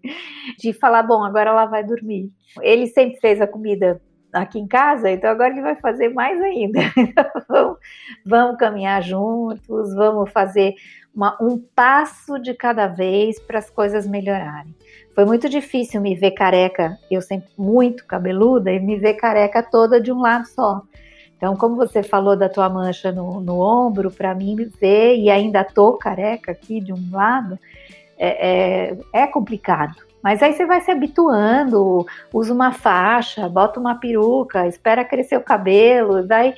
[0.58, 2.30] de falar, bom, agora ela vai dormir.
[2.60, 4.02] Ele sempre fez a comida
[4.34, 6.80] aqui em casa, então agora ele vai fazer mais ainda.
[7.48, 7.78] vamos,
[8.26, 10.74] vamos caminhar juntos, vamos fazer
[11.14, 14.74] uma, um passo de cada vez para as coisas melhorarem.
[15.14, 20.00] Foi muito difícil me ver careca, eu sempre muito cabeluda, e me ver careca toda
[20.00, 20.82] de um lado só.
[21.36, 25.64] Então, como você falou da tua mancha no, no ombro, para mim ver, e ainda
[25.64, 27.58] tô careca aqui de um lado,
[28.18, 29.96] é, é, é complicado.
[30.22, 35.42] Mas aí você vai se habituando, usa uma faixa, bota uma peruca, espera crescer o
[35.42, 36.54] cabelo, vai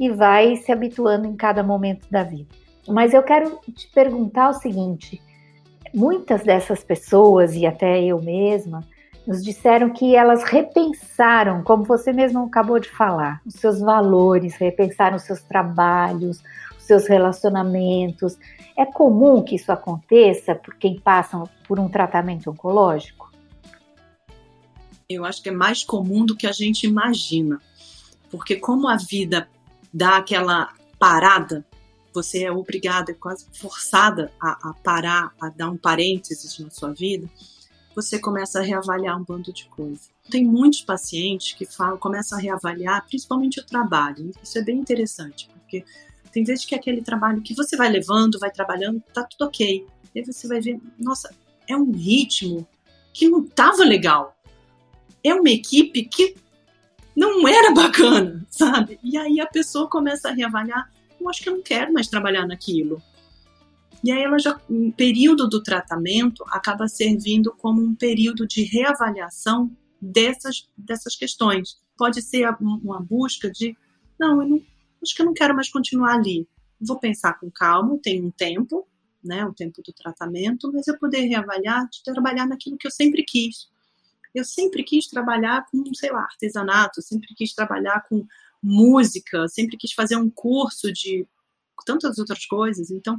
[0.00, 2.48] e vai se habituando em cada momento da vida.
[2.88, 5.20] Mas eu quero te perguntar o seguinte:
[5.92, 8.84] muitas dessas pessoas, e até eu mesma,
[9.26, 15.16] nos disseram que elas repensaram, como você mesmo acabou de falar, os seus valores, repensaram
[15.16, 16.42] os seus trabalhos,
[16.76, 18.36] os seus relacionamentos.
[18.76, 23.30] É comum que isso aconteça por quem passa por um tratamento oncológico?
[25.08, 27.60] Eu acho que é mais comum do que a gente imagina.
[28.30, 29.46] Porque como a vida
[29.92, 31.64] dá aquela parada
[32.12, 37.28] você é obrigada, quase forçada a, a parar, a dar um parênteses na sua vida,
[37.94, 40.10] você começa a reavaliar um bando de coisas.
[40.30, 44.30] Tem muitos pacientes que falam, começam a reavaliar, principalmente o trabalho.
[44.42, 45.84] Isso é bem interessante, porque
[46.32, 49.86] tem vezes que é aquele trabalho que você vai levando, vai trabalhando, tá tudo ok.
[50.14, 51.34] Aí você vai ver, nossa,
[51.68, 52.66] é um ritmo
[53.12, 54.36] que não tava legal.
[55.22, 56.34] É uma equipe que
[57.14, 58.98] não era bacana, sabe?
[59.02, 60.90] E aí a pessoa começa a reavaliar
[61.22, 63.02] eu acho que eu não quero mais trabalhar naquilo.
[64.04, 69.70] E aí ela já, um período do tratamento acaba servindo como um período de reavaliação
[70.00, 71.78] dessas, dessas questões.
[71.96, 73.76] Pode ser uma busca de,
[74.18, 74.62] não, eu não,
[75.00, 76.48] acho que eu não quero mais continuar ali.
[76.80, 78.88] Vou pensar com calma, tem um tempo,
[79.22, 83.22] né, o tempo do tratamento, mas eu poder reavaliar, de trabalhar naquilo que eu sempre
[83.22, 83.70] quis.
[84.34, 88.26] Eu sempre quis trabalhar com, sei lá, artesanato, sempre quis trabalhar com
[88.62, 91.26] música, sempre quis fazer um curso de
[91.84, 92.90] tantas outras coisas.
[92.90, 93.18] Então,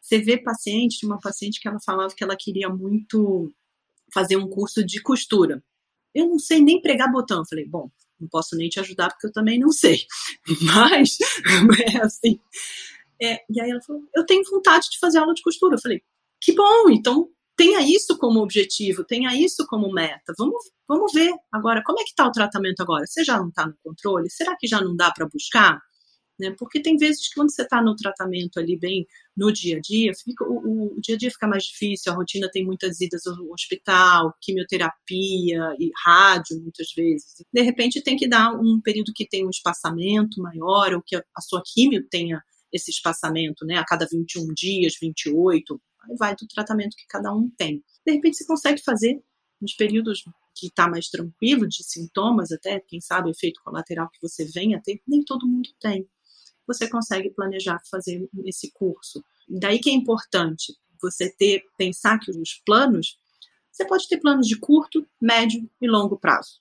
[0.00, 3.52] você vê paciente, uma paciente que ela falava que ela queria muito
[4.12, 5.62] fazer um curso de costura.
[6.14, 7.38] Eu não sei nem pregar botão.
[7.38, 7.90] Eu falei, bom,
[8.20, 10.00] não posso nem te ajudar porque eu também não sei.
[10.62, 11.18] Mas
[11.94, 12.40] é assim.
[13.20, 15.76] É, e aí ela falou, eu tenho vontade de fazer aula de costura.
[15.76, 16.02] Eu falei,
[16.40, 20.34] que bom, então tenha isso como objetivo, tenha isso como meta.
[20.36, 23.06] Vamos, vamos ver agora como é que está o tratamento agora.
[23.06, 24.28] Você já não está no controle?
[24.30, 25.80] Será que já não dá para buscar?
[26.38, 26.54] Né?
[26.58, 30.12] Porque tem vezes que quando você está no tratamento ali bem no dia a dia,
[30.14, 33.50] fica, o, o, dia a dia fica mais difícil, a rotina tem muitas idas ao
[33.50, 37.42] hospital, quimioterapia e rádio, muitas vezes.
[37.52, 41.24] De repente, tem que dar um período que tem um espaçamento maior, ou que a,
[41.36, 46.46] a sua quimio tenha esse espaçamento, né, a cada 21 dias, 28, aí vai do
[46.48, 47.84] tratamento que cada um tem.
[48.06, 49.22] De repente, você consegue fazer
[49.60, 54.44] nos períodos que está mais tranquilo, de sintomas até, quem sabe, efeito colateral que você
[54.44, 56.08] venha ter, nem todo mundo tem
[56.66, 59.24] você consegue planejar fazer esse curso.
[59.48, 63.18] Daí que é importante você ter, pensar que os planos,
[63.70, 66.60] você pode ter planos de curto, médio e longo prazo.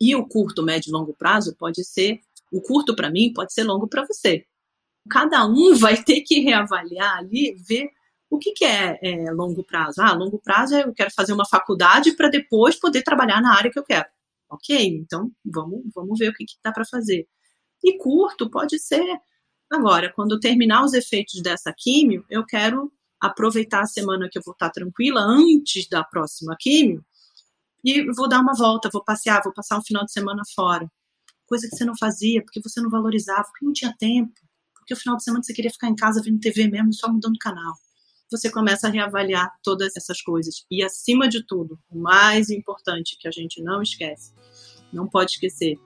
[0.00, 2.20] E o curto, médio e longo prazo pode ser,
[2.52, 4.46] o curto para mim pode ser longo para você.
[5.10, 7.90] Cada um vai ter que reavaliar ali, ver
[8.30, 10.00] o que, que é, é, longo prazo.
[10.00, 13.70] Ah, longo prazo é eu quero fazer uma faculdade para depois poder trabalhar na área
[13.70, 14.06] que eu quero.
[14.48, 17.28] Ok, então vamos, vamos ver o que, que dá para fazer.
[17.84, 19.20] E curto pode ser
[19.70, 24.52] Agora, quando terminar os efeitos dessa químio, eu quero aproveitar a semana que eu vou
[24.52, 27.04] estar tranquila antes da próxima químio
[27.84, 30.90] e vou dar uma volta, vou passear, vou passar um final de semana fora.
[31.46, 34.32] Coisa que você não fazia, porque você não valorizava, porque não tinha tempo,
[34.74, 37.38] porque o final de semana você queria ficar em casa vendo TV mesmo, só mudando
[37.38, 37.74] canal.
[38.30, 40.64] Você começa a reavaliar todas essas coisas.
[40.70, 44.32] E, acima de tudo, o mais importante que a gente não esquece,
[44.92, 45.76] não pode esquecer,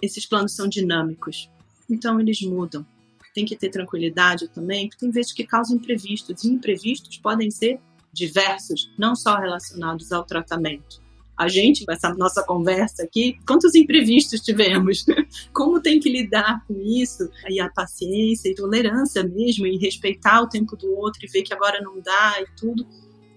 [0.00, 1.48] esses planos são dinâmicos.
[1.88, 2.86] Então, eles mudam
[3.34, 7.80] tem que ter tranquilidade também, porque tem vezes que causam imprevistos, e imprevistos podem ser
[8.12, 11.01] diversos, não só relacionados ao tratamento.
[11.36, 15.04] A gente, essa nossa conversa aqui, quantos imprevistos tivemos?
[15.52, 17.28] Como tem que lidar com isso?
[17.48, 21.54] E a paciência e tolerância mesmo, e respeitar o tempo do outro e ver que
[21.54, 22.86] agora não dá e tudo,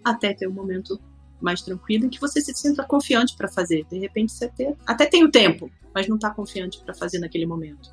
[0.03, 0.99] até ter um momento
[1.41, 3.85] mais tranquilo em que você se sinta confiante para fazer.
[3.89, 7.45] De repente você ter, até tem o tempo, mas não está confiante para fazer naquele
[7.45, 7.89] momento.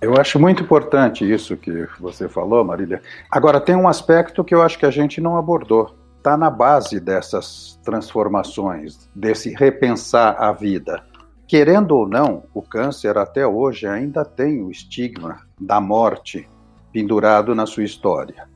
[0.00, 3.00] Eu acho muito importante isso que você falou, Marília.
[3.30, 5.96] Agora, tem um aspecto que eu acho que a gente não abordou.
[6.22, 11.02] Está na base dessas transformações, desse repensar a vida.
[11.48, 16.48] Querendo ou não, o câncer até hoje ainda tem o estigma da morte
[16.92, 18.48] pendurado na sua história.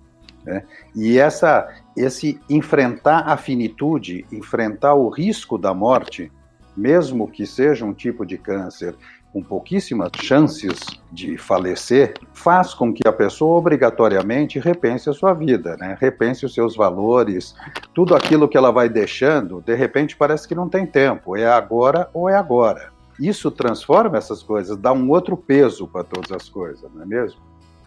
[0.44, 0.62] Né?
[0.94, 6.30] E essa, esse enfrentar a finitude, enfrentar o risco da morte,
[6.76, 8.94] mesmo que seja um tipo de câncer
[9.32, 10.80] com pouquíssimas chances
[11.12, 15.96] de falecer, faz com que a pessoa obrigatoriamente repense a sua vida, né?
[16.00, 17.54] repense os seus valores,
[17.92, 22.08] tudo aquilo que ela vai deixando, de repente parece que não tem tempo, é agora
[22.14, 22.90] ou é agora.
[23.20, 27.40] Isso transforma essas coisas, dá um outro peso para todas as coisas, não é mesmo?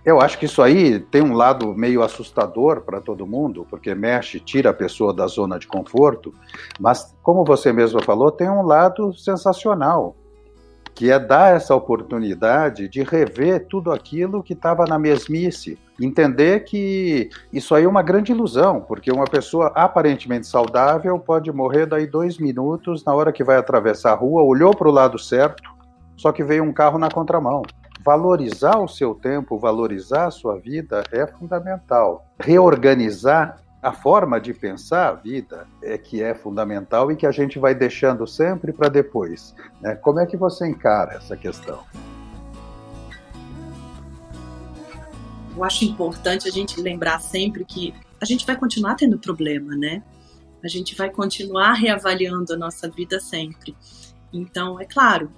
[0.06, 4.40] Eu acho que isso aí tem um lado meio assustador para todo mundo, porque mexe,
[4.40, 6.34] tira a pessoa da zona de conforto,
[6.80, 10.16] mas, como você mesmo falou, tem um lado sensacional
[11.00, 15.80] que é dar essa oportunidade de rever tudo aquilo que estava na mesmice.
[15.98, 21.86] Entender que isso aí é uma grande ilusão, porque uma pessoa aparentemente saudável pode morrer
[21.86, 25.72] daí dois minutos na hora que vai atravessar a rua, olhou para o lado certo,
[26.18, 27.62] só que veio um carro na contramão.
[28.04, 32.26] Valorizar o seu tempo, valorizar a sua vida é fundamental.
[32.40, 37.60] Reorganizar a forma de pensar a vida é que é fundamental e que a gente
[37.60, 39.54] vai deixando sempre para depois.
[39.82, 39.96] Né?
[39.96, 41.84] Como é que você encara essa questão?
[45.56, 50.02] Eu acho importante a gente lembrar sempre que a gente vai continuar tendo problema, né?
[50.64, 53.76] A gente vai continuar reavaliando a nossa vida sempre.
[54.32, 55.32] Então, é claro,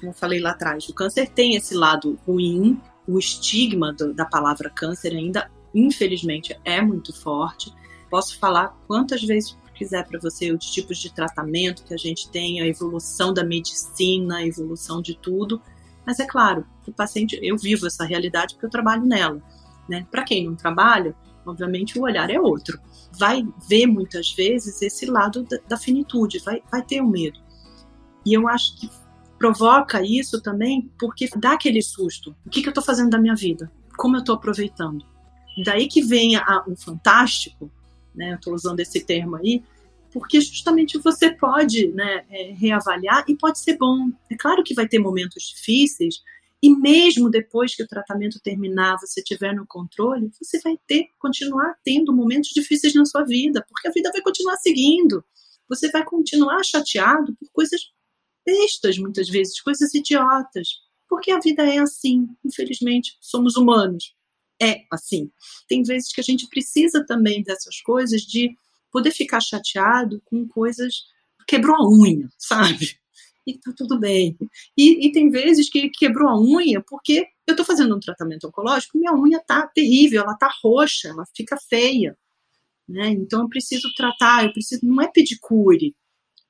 [0.00, 4.24] como eu falei lá atrás, o câncer tem esse lado ruim, o estigma do, da
[4.24, 7.72] palavra câncer ainda, infelizmente, é muito forte.
[8.08, 12.60] Posso falar quantas vezes quiser para você os tipos de tratamento que a gente tem,
[12.60, 15.60] a evolução da medicina, a evolução de tudo.
[16.06, 19.40] Mas é claro, o paciente, eu vivo essa realidade porque eu trabalho nela.
[19.88, 20.06] Né?
[20.10, 21.14] Para quem não trabalha,
[21.46, 22.78] obviamente o olhar é outro.
[23.18, 27.40] Vai ver muitas vezes esse lado da, da finitude, vai, vai ter o um medo.
[28.24, 28.90] E eu acho que
[29.40, 32.36] provoca isso também porque dá aquele susto.
[32.44, 33.72] O que, que eu estou fazendo da minha vida?
[33.96, 35.02] Como eu estou aproveitando?
[35.64, 37.72] Daí que vem a, o fantástico,
[38.14, 38.34] né?
[38.34, 39.62] Estou usando esse termo aí,
[40.12, 44.10] porque justamente você pode né, é, reavaliar e pode ser bom.
[44.30, 46.16] É claro que vai ter momentos difíceis,
[46.62, 51.76] e mesmo depois que o tratamento terminar, você tiver no controle, você vai ter, continuar
[51.82, 55.24] tendo momentos difíceis na sua vida, porque a vida vai continuar seguindo.
[55.66, 57.80] Você vai continuar chateado por coisas
[58.44, 60.68] bestas, muitas vezes, coisas idiotas.
[61.08, 64.14] Porque a vida é assim, infelizmente, somos humanos
[64.60, 65.30] é assim.
[65.66, 68.54] Tem vezes que a gente precisa também dessas coisas de
[68.92, 71.04] poder ficar chateado com coisas
[71.46, 73.00] quebrou a unha, sabe?
[73.46, 74.36] e tá tudo bem.
[74.76, 78.98] E, e, tem vezes que quebrou a unha porque eu tô fazendo um tratamento oncológico,
[78.98, 82.16] minha unha tá terrível, ela tá roxa, ela fica feia.
[82.88, 83.08] Né?
[83.10, 85.96] Então eu preciso tratar, eu preciso, não é pedicure,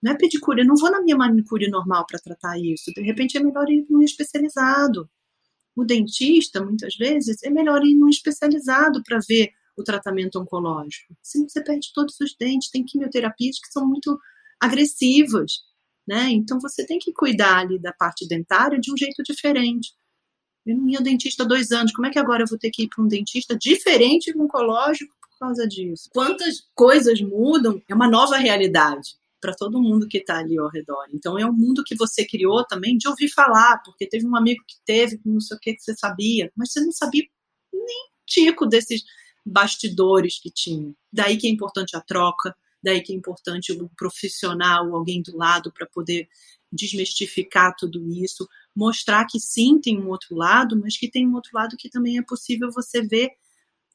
[0.02, 2.90] não é pedicure, eu não vou na minha manicure normal para tratar isso.
[2.94, 5.08] De repente é melhor ir num especializado.
[5.76, 11.14] O dentista, muitas vezes, é melhor ir num especializado para ver o tratamento oncológico.
[11.22, 14.18] Senão você perde todos os dentes, tem quimioterapias que são muito
[14.58, 15.60] agressivas,
[16.06, 16.30] né?
[16.30, 19.92] Então você tem que cuidar ali da parte dentária de um jeito diferente.
[20.66, 22.70] Eu não ia ao dentista há dois anos, como é que agora eu vou ter
[22.70, 26.10] que ir para um dentista diferente oncológico por causa disso?
[26.12, 27.80] Quantas coisas mudam?
[27.88, 31.06] É uma nova realidade para todo mundo que está ali ao redor.
[31.12, 34.62] Então é um mundo que você criou também de ouvir falar, porque teve um amigo
[34.66, 37.24] que teve, não sei o que que você sabia, mas você não sabia
[37.72, 39.02] nem tico desses
[39.44, 40.92] bastidores que tinha.
[41.12, 45.72] Daí que é importante a troca, daí que é importante o profissional, alguém do lado
[45.72, 46.28] para poder
[46.72, 51.50] desmistificar tudo isso, mostrar que sim tem um outro lado, mas que tem um outro
[51.52, 53.30] lado que também é possível você ver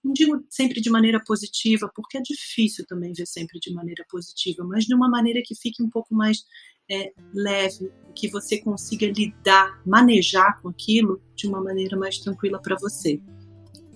[0.05, 4.63] não digo sempre de maneira positiva, porque é difícil também ver sempre de maneira positiva,
[4.63, 6.45] mas de uma maneira que fique um pouco mais
[6.89, 12.75] é, leve, que você consiga lidar, manejar com aquilo de uma maneira mais tranquila para
[12.79, 13.19] você.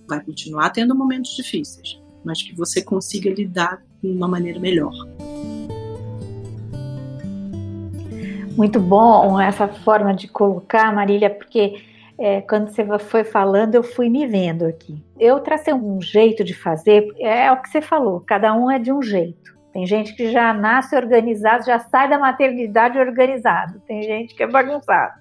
[0.08, 4.94] Vai continuar tendo momentos difíceis, mas que você consiga lidar de uma maneira melhor.
[8.58, 11.84] Muito bom essa forma de colocar, Marília, porque
[12.20, 15.04] é, quando você foi falando, eu fui me vendo aqui.
[15.18, 18.92] Eu tracei um jeito de fazer, é o que você falou, cada um é de
[18.92, 19.58] um jeito.
[19.72, 23.80] Tem gente que já nasce organizado, já sai da maternidade organizado.
[23.82, 25.14] Tem gente que é bagunçada.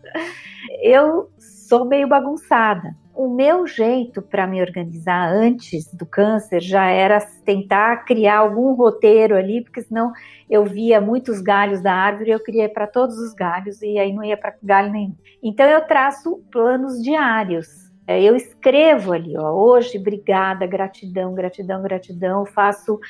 [0.82, 7.18] Eu sou meio bagunçada o meu jeito para me organizar antes do câncer já era
[7.44, 10.12] tentar criar algum roteiro ali, porque senão
[10.48, 14.22] eu via muitos galhos da árvore, eu queria para todos os galhos e aí não
[14.22, 15.16] ia para galho nenhum.
[15.42, 17.66] Então eu traço planos diários.
[18.06, 22.46] É, eu escrevo ali, ó, hoje, obrigada, gratidão, gratidão, gratidão.
[22.46, 23.00] Faço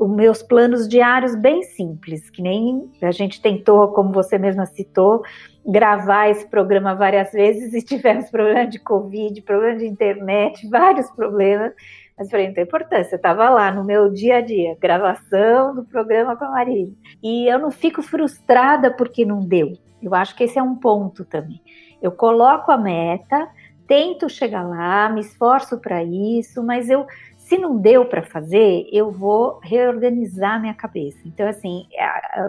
[0.00, 5.22] os meus planos diários bem simples, que nem a gente tentou, como você mesma citou,
[5.66, 11.72] gravar esse programa várias vezes e tivemos problema de Covid, problema de internet, vários problemas.
[12.16, 15.84] Mas falei, não tem importância, eu estava lá no meu dia a dia, gravação do
[15.84, 16.94] programa com a Marília.
[17.22, 19.72] E eu não fico frustrada porque não deu.
[20.00, 21.60] Eu acho que esse é um ponto também.
[22.00, 23.48] Eu coloco a meta,
[23.86, 27.06] tento chegar lá, me esforço para isso, mas eu
[27.46, 31.18] se não deu para fazer, eu vou reorganizar minha cabeça.
[31.24, 31.86] Então, assim,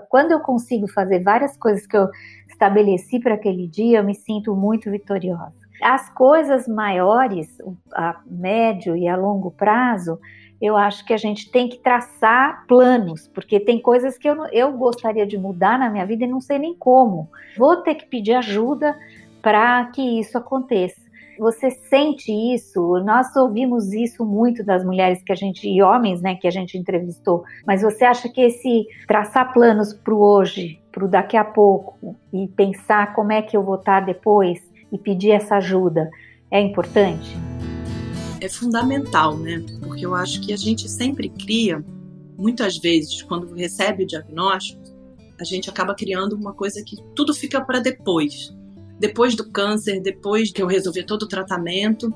[0.10, 2.10] quando eu consigo fazer várias coisas que eu
[2.50, 5.54] estabeleci para aquele dia, eu me sinto muito vitoriosa.
[5.84, 7.48] As coisas maiores,
[7.94, 10.20] a médio e a longo prazo,
[10.60, 14.72] eu acho que a gente tem que traçar planos, porque tem coisas que eu, eu
[14.74, 17.30] gostaria de mudar na minha vida e não sei nem como.
[17.56, 18.98] Vou ter que pedir ajuda
[19.44, 21.07] para que isso aconteça.
[21.40, 23.00] Você sente isso?
[23.06, 26.78] Nós ouvimos isso muito das mulheres que a gente e homens, né, que a gente
[26.78, 27.44] entrevistou.
[27.66, 32.16] Mas você acha que esse traçar planos para o hoje, para o daqui a pouco
[32.34, 34.60] e pensar como é que eu vou estar depois
[34.92, 36.10] e pedir essa ajuda
[36.50, 37.36] é importante?
[38.42, 39.64] É fundamental, né?
[39.80, 41.84] Porque eu acho que a gente sempre cria,
[42.38, 44.82] muitas vezes, quando recebe o diagnóstico,
[45.40, 48.57] a gente acaba criando uma coisa que tudo fica para depois
[49.00, 52.14] depois do câncer, depois que eu resolvi todo o tratamento,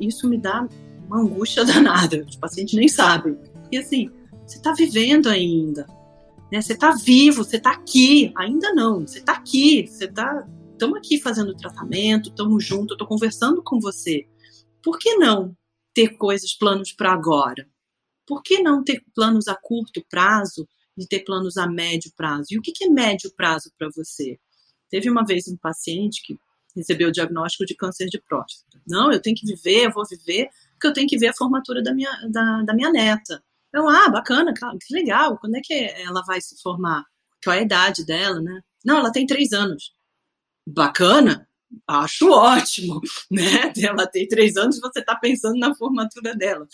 [0.00, 0.66] isso me dá
[1.06, 2.24] uma angústia danada.
[2.28, 3.38] Os pacientes nem sabem.
[3.70, 4.10] E assim,
[4.46, 5.86] você está vivendo ainda.
[6.50, 6.60] Né?
[6.60, 8.32] Você está vivo, você está aqui.
[8.36, 9.86] Ainda não, você está aqui.
[9.86, 10.46] Você está.
[10.72, 14.26] Estamos aqui fazendo tratamento, estamos juntos, estou conversando com você.
[14.82, 15.56] Por que não
[15.94, 17.68] ter coisas, planos para agora?
[18.26, 20.66] Por que não ter planos a curto prazo
[20.98, 22.46] e ter planos a médio prazo?
[22.50, 24.40] E o que é médio prazo para você?
[24.92, 26.38] Teve uma vez um paciente que
[26.76, 28.78] recebeu o diagnóstico de câncer de próstata.
[28.86, 31.82] Não, eu tenho que viver, eu vou viver, porque eu tenho que ver a formatura
[31.82, 33.42] da minha, da, da minha neta.
[33.72, 37.06] Eu, ah, bacana, que legal, quando é que ela vai se formar?
[37.42, 38.60] Qual é a idade dela, né?
[38.84, 39.94] Não, ela tem três anos.
[40.66, 41.48] Bacana?
[41.88, 43.00] Acho ótimo,
[43.32, 43.72] né?
[43.82, 46.68] Ela tem três anos e você está pensando na formatura dela.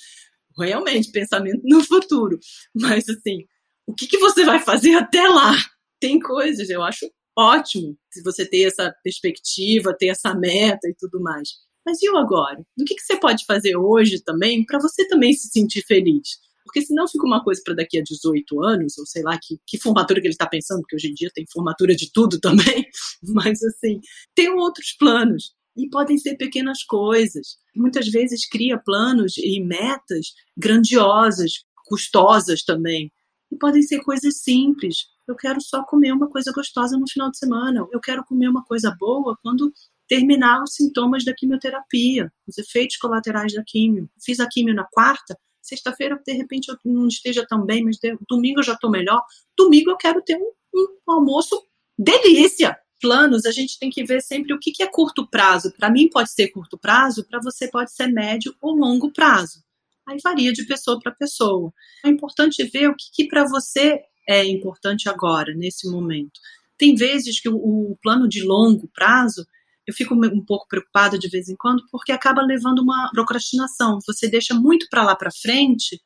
[0.59, 2.41] Realmente, pensamento no futuro.
[2.75, 3.47] Mas, assim,
[3.87, 5.55] o que, que você vai fazer até lá?
[6.01, 7.09] Tem coisas, eu acho
[7.39, 11.51] ótimo se você ter essa perspectiva, ter essa meta e tudo mais.
[11.87, 12.61] Mas e agora?
[12.79, 16.29] O que, que você pode fazer hoje também para você também se sentir feliz?
[16.65, 19.81] Porque senão fica uma coisa para daqui a 18 anos, ou sei lá que, que
[19.81, 22.85] formatura que ele está pensando, porque hoje em dia tem formatura de tudo também,
[23.23, 24.01] mas assim,
[24.35, 25.55] tem outros planos.
[25.77, 27.57] E podem ser pequenas coisas.
[27.75, 31.53] Muitas vezes cria planos e metas grandiosas,
[31.87, 33.13] custosas também.
[33.51, 37.39] E podem ser coisas simples, eu quero só comer uma coisa gostosa no final de
[37.39, 39.73] semana, eu quero comer uma coisa boa quando
[40.09, 44.09] terminar os sintomas da quimioterapia, os efeitos colaterais da quimio.
[44.25, 48.61] Fiz a quimio na quarta, sexta-feira, de repente, eu não esteja tão bem, mas domingo
[48.61, 49.23] eu já estou melhor.
[49.57, 51.63] Domingo eu quero ter um, um almoço
[51.99, 52.77] delícia.
[53.01, 55.73] Planos, a gente tem que ver sempre o que, que é curto prazo.
[55.77, 59.63] Para mim pode ser curto prazo, para você pode ser médio ou longo prazo.
[60.09, 61.73] Aí varia de pessoa para pessoa.
[62.05, 66.39] É importante ver o que, que para você é importante agora, nesse momento.
[66.77, 69.47] Tem vezes que o, o plano de longo prazo
[69.87, 73.99] eu fico um pouco preocupada de vez em quando porque acaba levando uma procrastinação.
[74.07, 75.99] Você deixa muito para lá para frente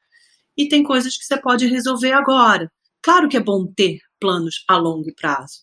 [0.57, 2.71] e tem coisas que você pode resolver agora.
[3.03, 5.63] Claro que é bom ter planos a longo prazo,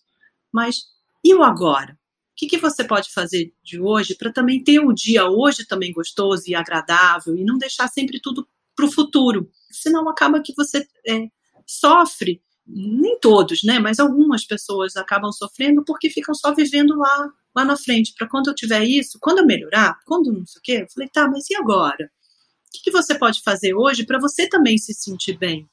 [0.51, 0.81] mas
[1.23, 1.93] e o agora?
[1.93, 1.95] O
[2.35, 6.43] que, que você pode fazer de hoje para também ter o dia hoje também gostoso
[6.47, 8.45] e agradável e não deixar sempre tudo
[8.75, 9.49] para o futuro?
[9.71, 11.27] Senão acaba que você é,
[11.65, 12.41] sofre
[12.71, 13.79] nem todos, né?
[13.79, 18.13] Mas algumas pessoas acabam sofrendo porque ficam só vivendo lá, lá na frente.
[18.17, 21.09] Para quando eu tiver isso, quando eu melhorar, quando não sei o quê, eu falei,
[21.09, 22.05] tá, mas e agora?
[22.05, 25.67] O que, que você pode fazer hoje para você também se sentir bem?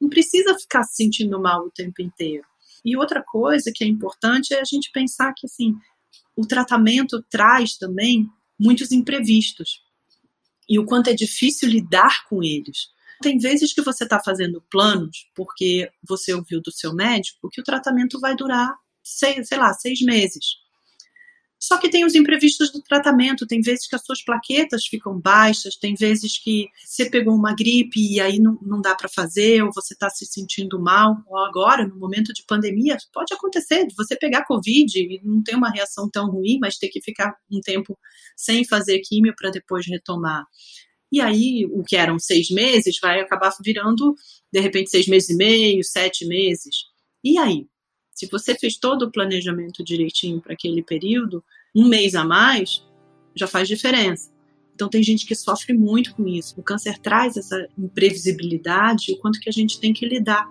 [0.00, 2.44] Não precisa ficar se sentindo mal o tempo inteiro.
[2.84, 5.74] E outra coisa que é importante é a gente pensar que assim,
[6.36, 8.26] o tratamento traz também
[8.58, 9.82] muitos imprevistos.
[10.68, 12.88] E o quanto é difícil lidar com eles.
[13.22, 17.64] Tem vezes que você está fazendo planos porque você ouviu do seu médico que o
[17.64, 20.60] tratamento vai durar, sei lá, seis meses.
[21.62, 25.76] Só que tem os imprevistos do tratamento, tem vezes que as suas plaquetas ficam baixas,
[25.76, 29.70] tem vezes que você pegou uma gripe e aí não, não dá para fazer, ou
[29.70, 34.16] você está se sentindo mal, ou agora, no momento de pandemia, pode acontecer de você
[34.16, 37.98] pegar Covid e não ter uma reação tão ruim, mas ter que ficar um tempo
[38.34, 40.46] sem fazer químio para depois retomar.
[41.12, 44.14] E aí, o que eram seis meses vai acabar virando,
[44.52, 46.74] de repente, seis meses e meio, sete meses.
[47.24, 47.66] E aí?
[48.14, 51.42] Se você fez todo o planejamento direitinho para aquele período,
[51.74, 52.84] um mês a mais
[53.34, 54.30] já faz diferença.
[54.74, 56.54] Então tem gente que sofre muito com isso.
[56.58, 60.48] O câncer traz essa imprevisibilidade, o quanto que a gente tem que lidar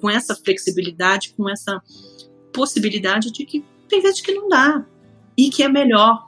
[0.00, 1.82] com essa flexibilidade, com essa
[2.52, 4.86] possibilidade de que tem vezes que não dá
[5.36, 6.26] e que é melhor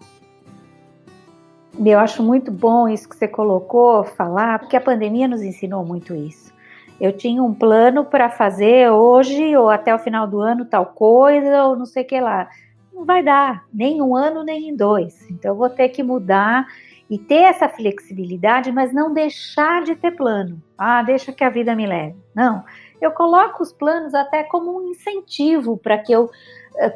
[1.85, 6.14] eu acho muito bom isso que você colocou, falar, porque a pandemia nos ensinou muito
[6.14, 6.53] isso.
[7.01, 11.64] Eu tinha um plano para fazer hoje ou até o final do ano tal coisa
[11.64, 12.49] ou não sei o que lá.
[12.93, 15.29] Não vai dar, nem um ano, nem em dois.
[15.29, 16.66] Então eu vou ter que mudar
[17.11, 20.62] e ter essa flexibilidade, mas não deixar de ter plano.
[20.79, 22.16] Ah, deixa que a vida me leve.
[22.35, 22.64] Não,
[23.01, 26.31] eu coloco os planos até como um incentivo para que eu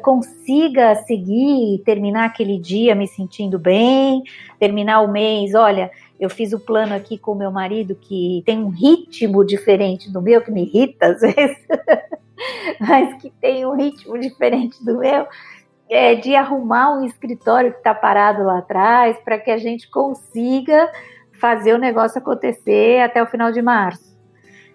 [0.01, 4.23] consiga seguir e terminar aquele dia me sentindo bem,
[4.59, 8.69] terminar o mês, olha, eu fiz o plano aqui com meu marido que tem um
[8.69, 11.57] ritmo diferente do meu, que me irrita às vezes,
[12.79, 15.27] mas que tem um ritmo diferente do meu,
[15.89, 20.91] é de arrumar um escritório que está parado lá atrás para que a gente consiga
[21.39, 24.08] fazer o negócio acontecer até o final de março.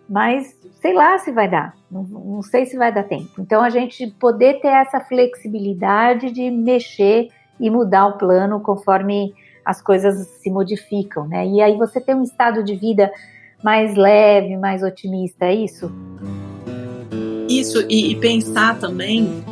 [0.08, 3.30] Mas sei lá se vai dar, não, não, sei se vai dar tempo.
[3.38, 7.28] Então a gente poder ter essa flexibilidade de mexer
[7.58, 9.32] e mudar o plano conforme
[9.64, 11.46] as coisas se modificam, né?
[11.46, 13.10] E aí você tem um estado de vida
[13.62, 15.90] mais leve, mais otimista, é isso?
[17.48, 19.42] Isso, e, e pensar também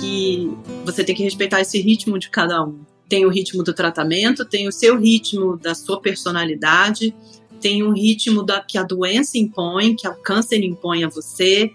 [0.00, 0.50] que
[0.84, 2.80] você tem que respeitar esse ritmo de cada um.
[3.08, 7.14] Tem o ritmo do tratamento, tem o seu ritmo da sua personalidade,
[7.60, 11.70] tem um ritmo da, que a doença impõe, que o câncer impõe a você,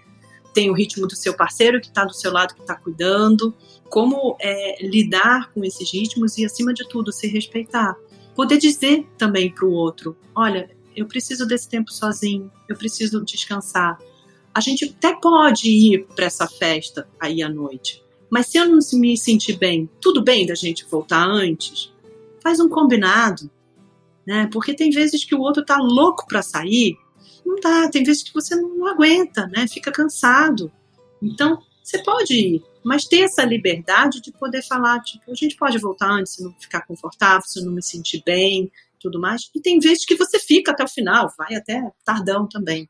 [0.52, 3.54] tem o ritmo do seu parceiro que está do seu lado, que está cuidando,
[3.88, 7.94] como é, lidar com esses ritmos e, acima de tudo, se respeitar.
[8.34, 13.98] Poder dizer também para o outro: olha, eu preciso desse tempo sozinho, eu preciso descansar.
[14.52, 18.78] A gente até pode ir para essa festa aí à noite, mas se eu não
[18.94, 21.92] me sentir bem, tudo bem da gente voltar antes?
[22.42, 23.50] Faz um combinado
[24.26, 24.48] né?
[24.52, 26.96] Porque tem vezes que o outro tá louco para sair,
[27.44, 29.66] não dá, tem vezes que você não aguenta, né?
[29.68, 30.72] Fica cansado.
[31.22, 35.78] Então, você pode ir, mas ter essa liberdade de poder falar, tipo, a gente pode
[35.78, 39.48] voltar antes se não ficar confortável, se não me sentir bem, tudo mais.
[39.54, 42.88] E tem vezes que você fica até o final, vai até tardão também.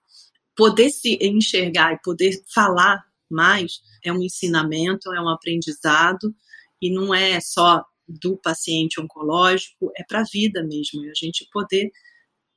[0.56, 6.34] Poder se enxergar e poder falar mais é um ensinamento, é um aprendizado
[6.80, 11.48] e não é só do paciente oncológico é para a vida mesmo, e a gente
[11.52, 11.90] poder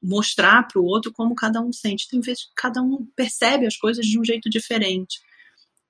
[0.02, 2.08] mostrar para o outro como cada um sente.
[2.08, 5.20] Tem vezes que cada um percebe as coisas de um jeito diferente.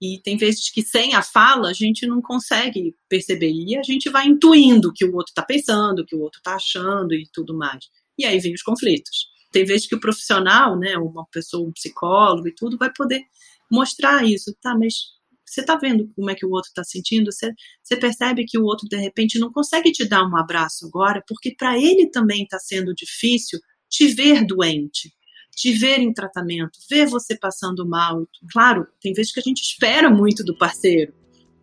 [0.01, 3.51] E tem vezes que sem a fala a gente não consegue perceber.
[3.51, 6.39] E a gente vai intuindo o que o outro está pensando, o que o outro
[6.39, 7.85] está achando e tudo mais.
[8.17, 9.27] E aí vem os conflitos.
[9.51, 13.21] Tem vezes que o profissional, né, uma pessoa, um psicólogo e tudo, vai poder
[13.69, 14.75] mostrar isso, tá?
[14.77, 15.18] Mas
[15.49, 17.31] você está vendo como é que o outro está sentindo?
[17.31, 17.51] Você,
[17.83, 21.55] você percebe que o outro, de repente, não consegue te dar um abraço agora, porque
[21.55, 25.11] para ele também está sendo difícil te ver doente,
[25.55, 28.27] te ver em tratamento, ver você passando mal.
[28.51, 31.13] Claro, tem vezes que a gente espera muito do parceiro,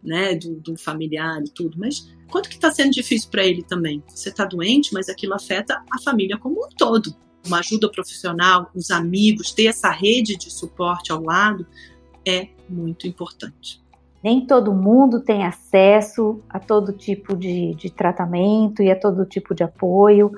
[0.03, 4.03] né, do, do familiar e tudo, mas quanto que está sendo difícil para ele também?
[4.09, 7.15] Você está doente, mas aquilo afeta a família como um todo.
[7.47, 11.65] Uma ajuda profissional, os amigos, ter essa rede de suporte ao lado
[12.27, 13.81] é muito importante.
[14.23, 19.55] Nem todo mundo tem acesso a todo tipo de, de tratamento e a todo tipo
[19.55, 20.33] de apoio,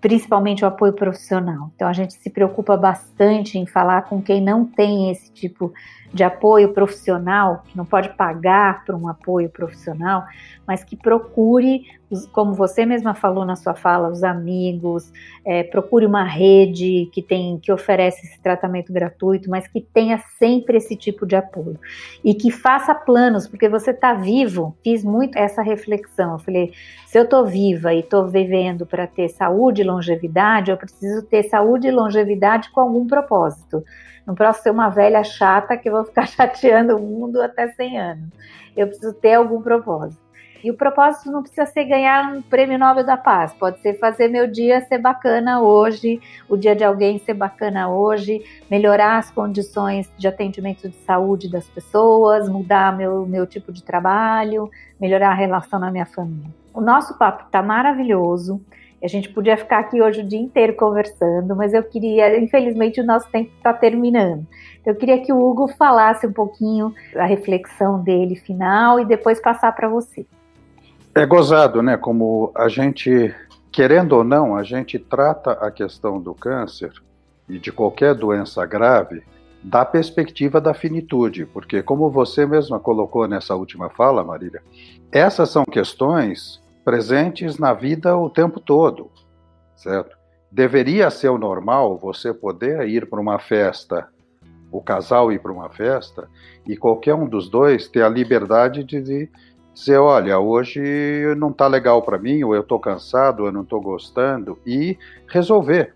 [0.00, 1.70] principalmente o apoio profissional.
[1.74, 5.72] Então a gente se preocupa bastante em falar com quem não tem esse tipo
[6.12, 10.24] de apoio profissional, que não pode pagar por um apoio profissional,
[10.66, 11.84] mas que procure,
[12.32, 15.10] como você mesma falou na sua fala, os amigos,
[15.44, 20.76] é, procure uma rede que tem, que oferece esse tratamento gratuito, mas que tenha sempre
[20.76, 21.78] esse tipo de apoio
[22.22, 24.76] e que faça planos, porque você está vivo.
[24.84, 26.32] Fiz muito essa reflexão.
[26.32, 26.72] Eu falei,
[27.06, 31.44] se eu estou viva e estou vivendo para ter saúde e longevidade, eu preciso ter
[31.44, 33.82] saúde e longevidade com algum propósito.
[34.26, 38.28] Não posso ser uma velha chata que vou ficar chateando o mundo até 100 anos.
[38.76, 40.22] Eu preciso ter algum propósito.
[40.64, 44.28] E o propósito não precisa ser ganhar um prêmio Nobel da Paz, pode ser fazer
[44.28, 50.08] meu dia ser bacana hoje, o dia de alguém ser bacana hoje, melhorar as condições
[50.16, 54.70] de atendimento de saúde das pessoas, mudar meu, meu tipo de trabalho,
[55.00, 56.54] melhorar a relação na minha família.
[56.72, 58.60] O nosso papo está maravilhoso.
[59.02, 63.04] A gente podia ficar aqui hoje o dia inteiro conversando, mas eu queria, infelizmente, o
[63.04, 64.46] nosso tempo está terminando.
[64.86, 69.72] Eu queria que o Hugo falasse um pouquinho a reflexão dele final e depois passar
[69.74, 70.24] para você.
[71.16, 71.96] É gozado, né?
[71.96, 73.34] Como a gente,
[73.72, 76.92] querendo ou não, a gente trata a questão do câncer
[77.48, 79.24] e de qualquer doença grave
[79.64, 84.62] da perspectiva da finitude, porque como você mesma colocou nessa última fala, Marília,
[85.10, 89.10] essas são questões presentes na vida o tempo todo,
[89.76, 90.16] certo?
[90.50, 94.08] Deveria ser o normal você poder ir para uma festa,
[94.70, 96.28] o casal ir para uma festa,
[96.66, 100.80] e qualquer um dos dois ter a liberdade de dizer, olha, hoje
[101.36, 104.98] não está legal para mim, ou eu estou cansado, ou eu não estou gostando, e
[105.26, 105.94] resolver.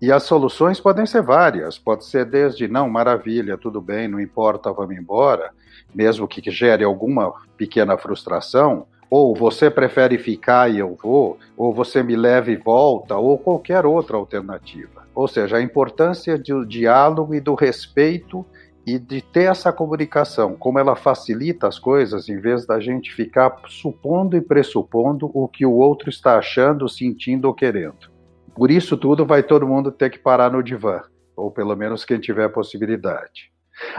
[0.00, 4.72] E as soluções podem ser várias, pode ser desde, não, maravilha, tudo bem, não importa,
[4.72, 5.50] vamos embora,
[5.94, 12.02] mesmo que gere alguma pequena frustração, ou você prefere ficar e eu vou, ou você
[12.02, 15.06] me leva e volta, ou qualquer outra alternativa.
[15.14, 18.44] Ou seja, a importância do diálogo e do respeito
[18.86, 23.60] e de ter essa comunicação, como ela facilita as coisas, em vez da gente ficar
[23.66, 28.10] supondo e pressupondo o que o outro está achando, sentindo ou querendo.
[28.54, 31.02] Por isso tudo vai todo mundo ter que parar no divã,
[31.36, 33.52] ou pelo menos quem tiver possibilidade.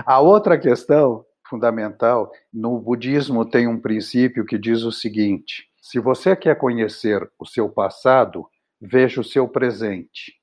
[0.05, 2.31] A outra questão fundamental.
[2.53, 7.67] No budismo tem um princípio que diz o seguinte: se você quer conhecer o seu
[7.69, 8.47] passado,
[8.79, 10.33] veja o seu presente.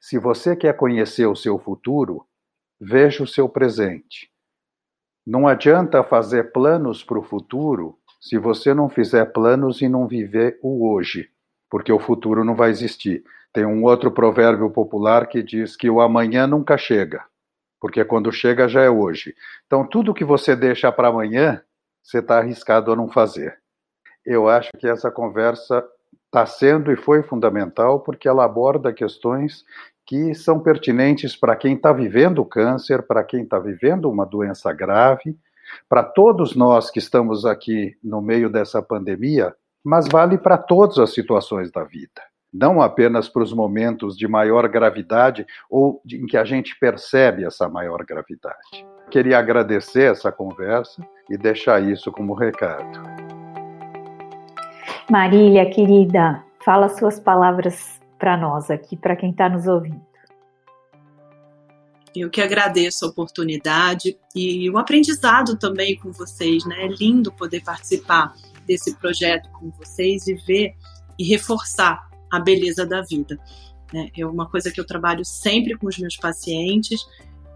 [0.00, 2.26] Se você quer conhecer o seu futuro,
[2.80, 4.28] veja o seu presente.
[5.26, 10.58] Não adianta fazer planos para o futuro se você não fizer planos e não viver
[10.62, 11.30] o hoje,
[11.70, 13.22] porque o futuro não vai existir.
[13.52, 17.29] Tem um outro provérbio popular que diz que o amanhã nunca chega
[17.80, 19.34] porque quando chega já é hoje.
[19.66, 21.62] Então, tudo que você deixa para amanhã,
[22.02, 23.58] você está arriscado a não fazer.
[24.24, 25.84] Eu acho que essa conversa
[26.26, 29.64] está sendo e foi fundamental porque ela aborda questões
[30.06, 35.38] que são pertinentes para quem está vivendo câncer, para quem está vivendo uma doença grave,
[35.88, 39.54] para todos nós que estamos aqui no meio dessa pandemia,
[39.84, 44.68] mas vale para todas as situações da vida não apenas para os momentos de maior
[44.68, 48.86] gravidade ou em que a gente percebe essa maior gravidade.
[49.10, 53.00] Queria agradecer essa conversa e deixar isso como recado.
[55.10, 60.10] Marília, querida, fala suas palavras para nós aqui, para quem está nos ouvindo.
[62.14, 66.84] Eu que agradeço a oportunidade e o aprendizado também com vocês, né?
[66.84, 68.32] É lindo poder participar
[68.66, 70.74] desse projeto com vocês e ver
[71.18, 73.38] e reforçar a beleza da vida.
[73.92, 74.10] Né?
[74.16, 77.00] É uma coisa que eu trabalho sempre com os meus pacientes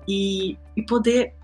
[0.08, 1.34] e, e poder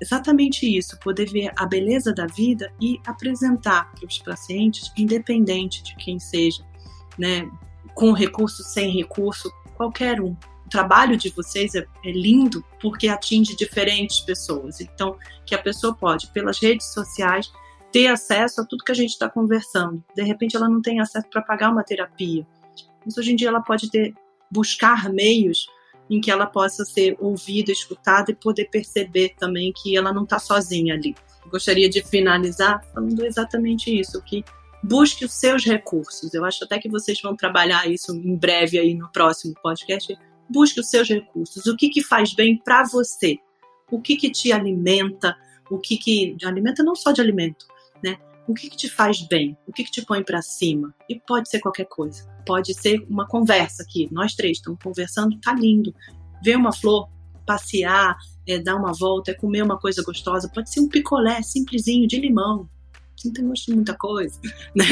[0.00, 5.96] exatamente isso, poder ver a beleza da vida e apresentar para os pacientes, independente de
[5.96, 6.62] quem seja,
[7.18, 7.50] né?
[7.94, 10.36] com recurso, sem recurso, qualquer um.
[10.66, 14.80] O trabalho de vocês é, é lindo porque atinge diferentes pessoas.
[14.80, 17.50] Então, que a pessoa pode, pelas redes sociais,
[17.92, 20.02] ter acesso a tudo que a gente está conversando.
[20.14, 22.46] De repente, ela não tem acesso para pagar uma terapia,
[23.04, 24.14] mas hoje em dia ela pode ter
[24.50, 25.66] buscar meios
[26.08, 30.38] em que ela possa ser ouvida, escutada e poder perceber também que ela não está
[30.38, 31.14] sozinha ali.
[31.50, 34.44] Gostaria de finalizar falando exatamente isso, que
[34.82, 36.32] busque os seus recursos.
[36.32, 40.16] Eu acho até que vocês vão trabalhar isso em breve aí no próximo podcast.
[40.48, 41.66] Busque os seus recursos.
[41.66, 43.38] O que, que faz bem para você?
[43.90, 45.36] O que, que te alimenta?
[45.70, 47.66] O que, que alimenta não só de alimento,
[48.02, 48.18] né?
[48.46, 49.56] O que, que te faz bem?
[49.66, 50.94] O que, que te põe para cima?
[51.08, 52.24] E pode ser qualquer coisa.
[52.46, 54.08] Pode ser uma conversa aqui.
[54.12, 55.92] Nós três estamos conversando, tá lindo.
[56.44, 57.08] Ver uma flor,
[57.44, 58.16] passear,
[58.46, 60.48] é, dar uma volta, é comer uma coisa gostosa.
[60.48, 62.68] Pode ser um picolé simplesinho de limão.
[63.24, 64.38] Não tem gosto de muita coisa,
[64.76, 64.84] né?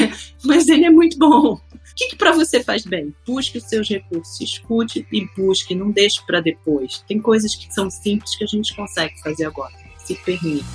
[0.43, 1.53] Mas ele é muito bom.
[1.53, 3.13] O que, que para você faz bem?
[3.25, 7.03] Busque os seus recursos, escute e busque, não deixe para depois.
[7.07, 9.73] Tem coisas que são simples que a gente consegue fazer agora.
[9.99, 10.65] Se permita.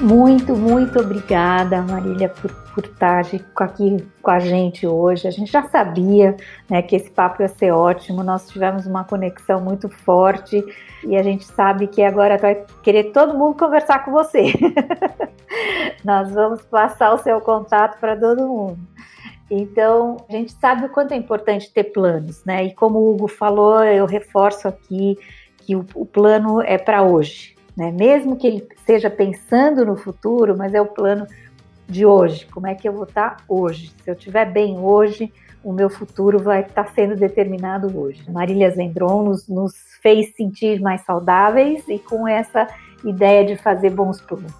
[0.00, 5.26] Muito, muito obrigada, Marília, por, por estar aqui com a gente hoje.
[5.26, 6.36] A gente já sabia
[6.68, 10.62] né, que esse papo ia ser ótimo, nós tivemos uma conexão muito forte
[11.02, 14.52] e a gente sabe que agora vai querer todo mundo conversar com você.
[16.04, 18.78] nós vamos passar o seu contato para todo mundo.
[19.50, 22.64] Então, a gente sabe o quanto é importante ter planos, né?
[22.64, 25.16] E como o Hugo falou, eu reforço aqui
[25.58, 27.92] que o, o plano é para hoje né?
[27.92, 31.26] Mesmo que ele esteja pensando no futuro, mas é o plano
[31.88, 32.46] de hoje.
[32.46, 33.92] Como é que eu vou estar hoje?
[34.02, 38.22] Se eu estiver bem hoje, o meu futuro vai estar sendo determinado hoje.
[38.30, 42.66] Marília Zendron nos, nos fez sentir mais saudáveis e com essa
[43.04, 44.52] ideia de fazer bons planos.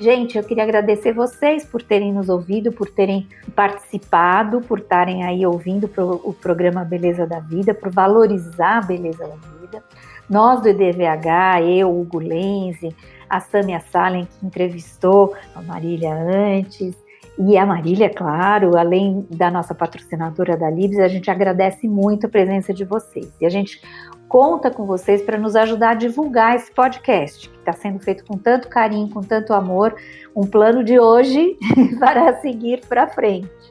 [0.00, 5.44] Gente, eu queria agradecer vocês por terem nos ouvido, por terem participado, por estarem aí
[5.44, 5.90] ouvindo
[6.24, 9.84] o programa Beleza da Vida, por valorizar a beleza da vida.
[10.30, 12.94] Nós do EDVH, eu, Hugo Lenze,
[13.28, 16.94] a Samia Salen, que entrevistou a Marília antes,
[17.38, 22.28] e a Marília, claro, além da nossa patrocinadora da Libs, a gente agradece muito a
[22.28, 23.32] presença de vocês.
[23.40, 23.80] E a gente
[24.28, 28.36] conta com vocês para nos ajudar a divulgar esse podcast, que está sendo feito com
[28.36, 29.94] tanto carinho, com tanto amor,
[30.36, 31.56] um plano de hoje
[31.98, 33.69] para seguir para frente.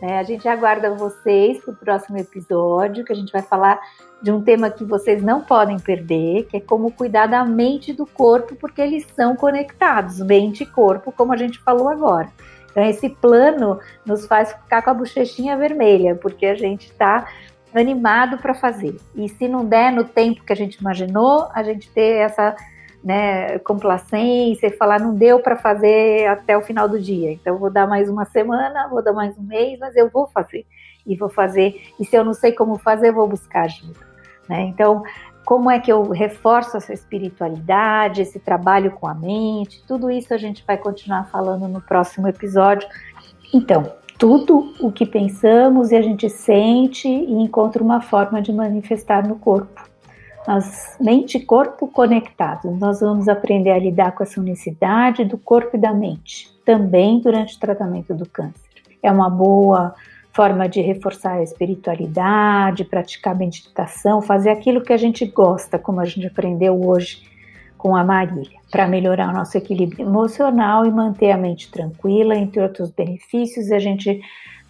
[0.00, 3.80] É, a gente aguarda vocês para o próximo episódio, que a gente vai falar
[4.22, 7.94] de um tema que vocês não podem perder, que é como cuidar da mente e
[7.94, 12.28] do corpo, porque eles são conectados, mente e corpo, como a gente falou agora.
[12.70, 17.26] Então, esse plano nos faz ficar com a bochechinha vermelha, porque a gente está
[17.74, 18.96] animado para fazer.
[19.14, 22.54] E se não der no tempo que a gente imaginou, a gente ter essa
[23.06, 27.30] né, complacência e falar não deu para fazer até o final do dia.
[27.30, 30.66] Então vou dar mais uma semana, vou dar mais um mês, mas eu vou fazer
[31.06, 31.80] e vou fazer.
[32.00, 34.00] E se eu não sei como fazer, vou buscar ajuda.
[34.48, 34.62] Né?
[34.62, 35.04] Então,
[35.44, 39.84] como é que eu reforço essa espiritualidade, esse trabalho com a mente?
[39.86, 42.88] Tudo isso a gente vai continuar falando no próximo episódio.
[43.54, 49.24] Então, tudo o que pensamos e a gente sente e encontra uma forma de manifestar
[49.28, 49.80] no corpo.
[50.46, 55.76] Nós, mente e corpo conectados, nós vamos aprender a lidar com essa unicidade do corpo
[55.76, 58.60] e da mente, também durante o tratamento do câncer.
[59.02, 59.92] É uma boa
[60.32, 66.04] forma de reforçar a espiritualidade, praticar meditação, fazer aquilo que a gente gosta, como a
[66.04, 67.22] gente aprendeu hoje
[67.76, 72.60] com a Marília, para melhorar o nosso equilíbrio emocional e manter a mente tranquila, entre
[72.60, 73.72] outros benefícios.
[73.72, 74.20] A gente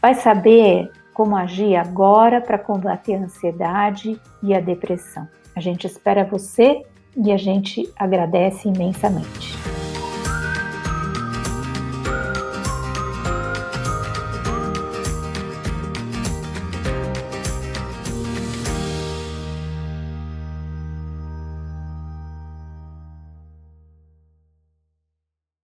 [0.00, 5.26] vai saber como agir agora para combater a ansiedade e a depressão.
[5.56, 6.84] A gente espera você
[7.16, 9.56] e a gente agradece imensamente.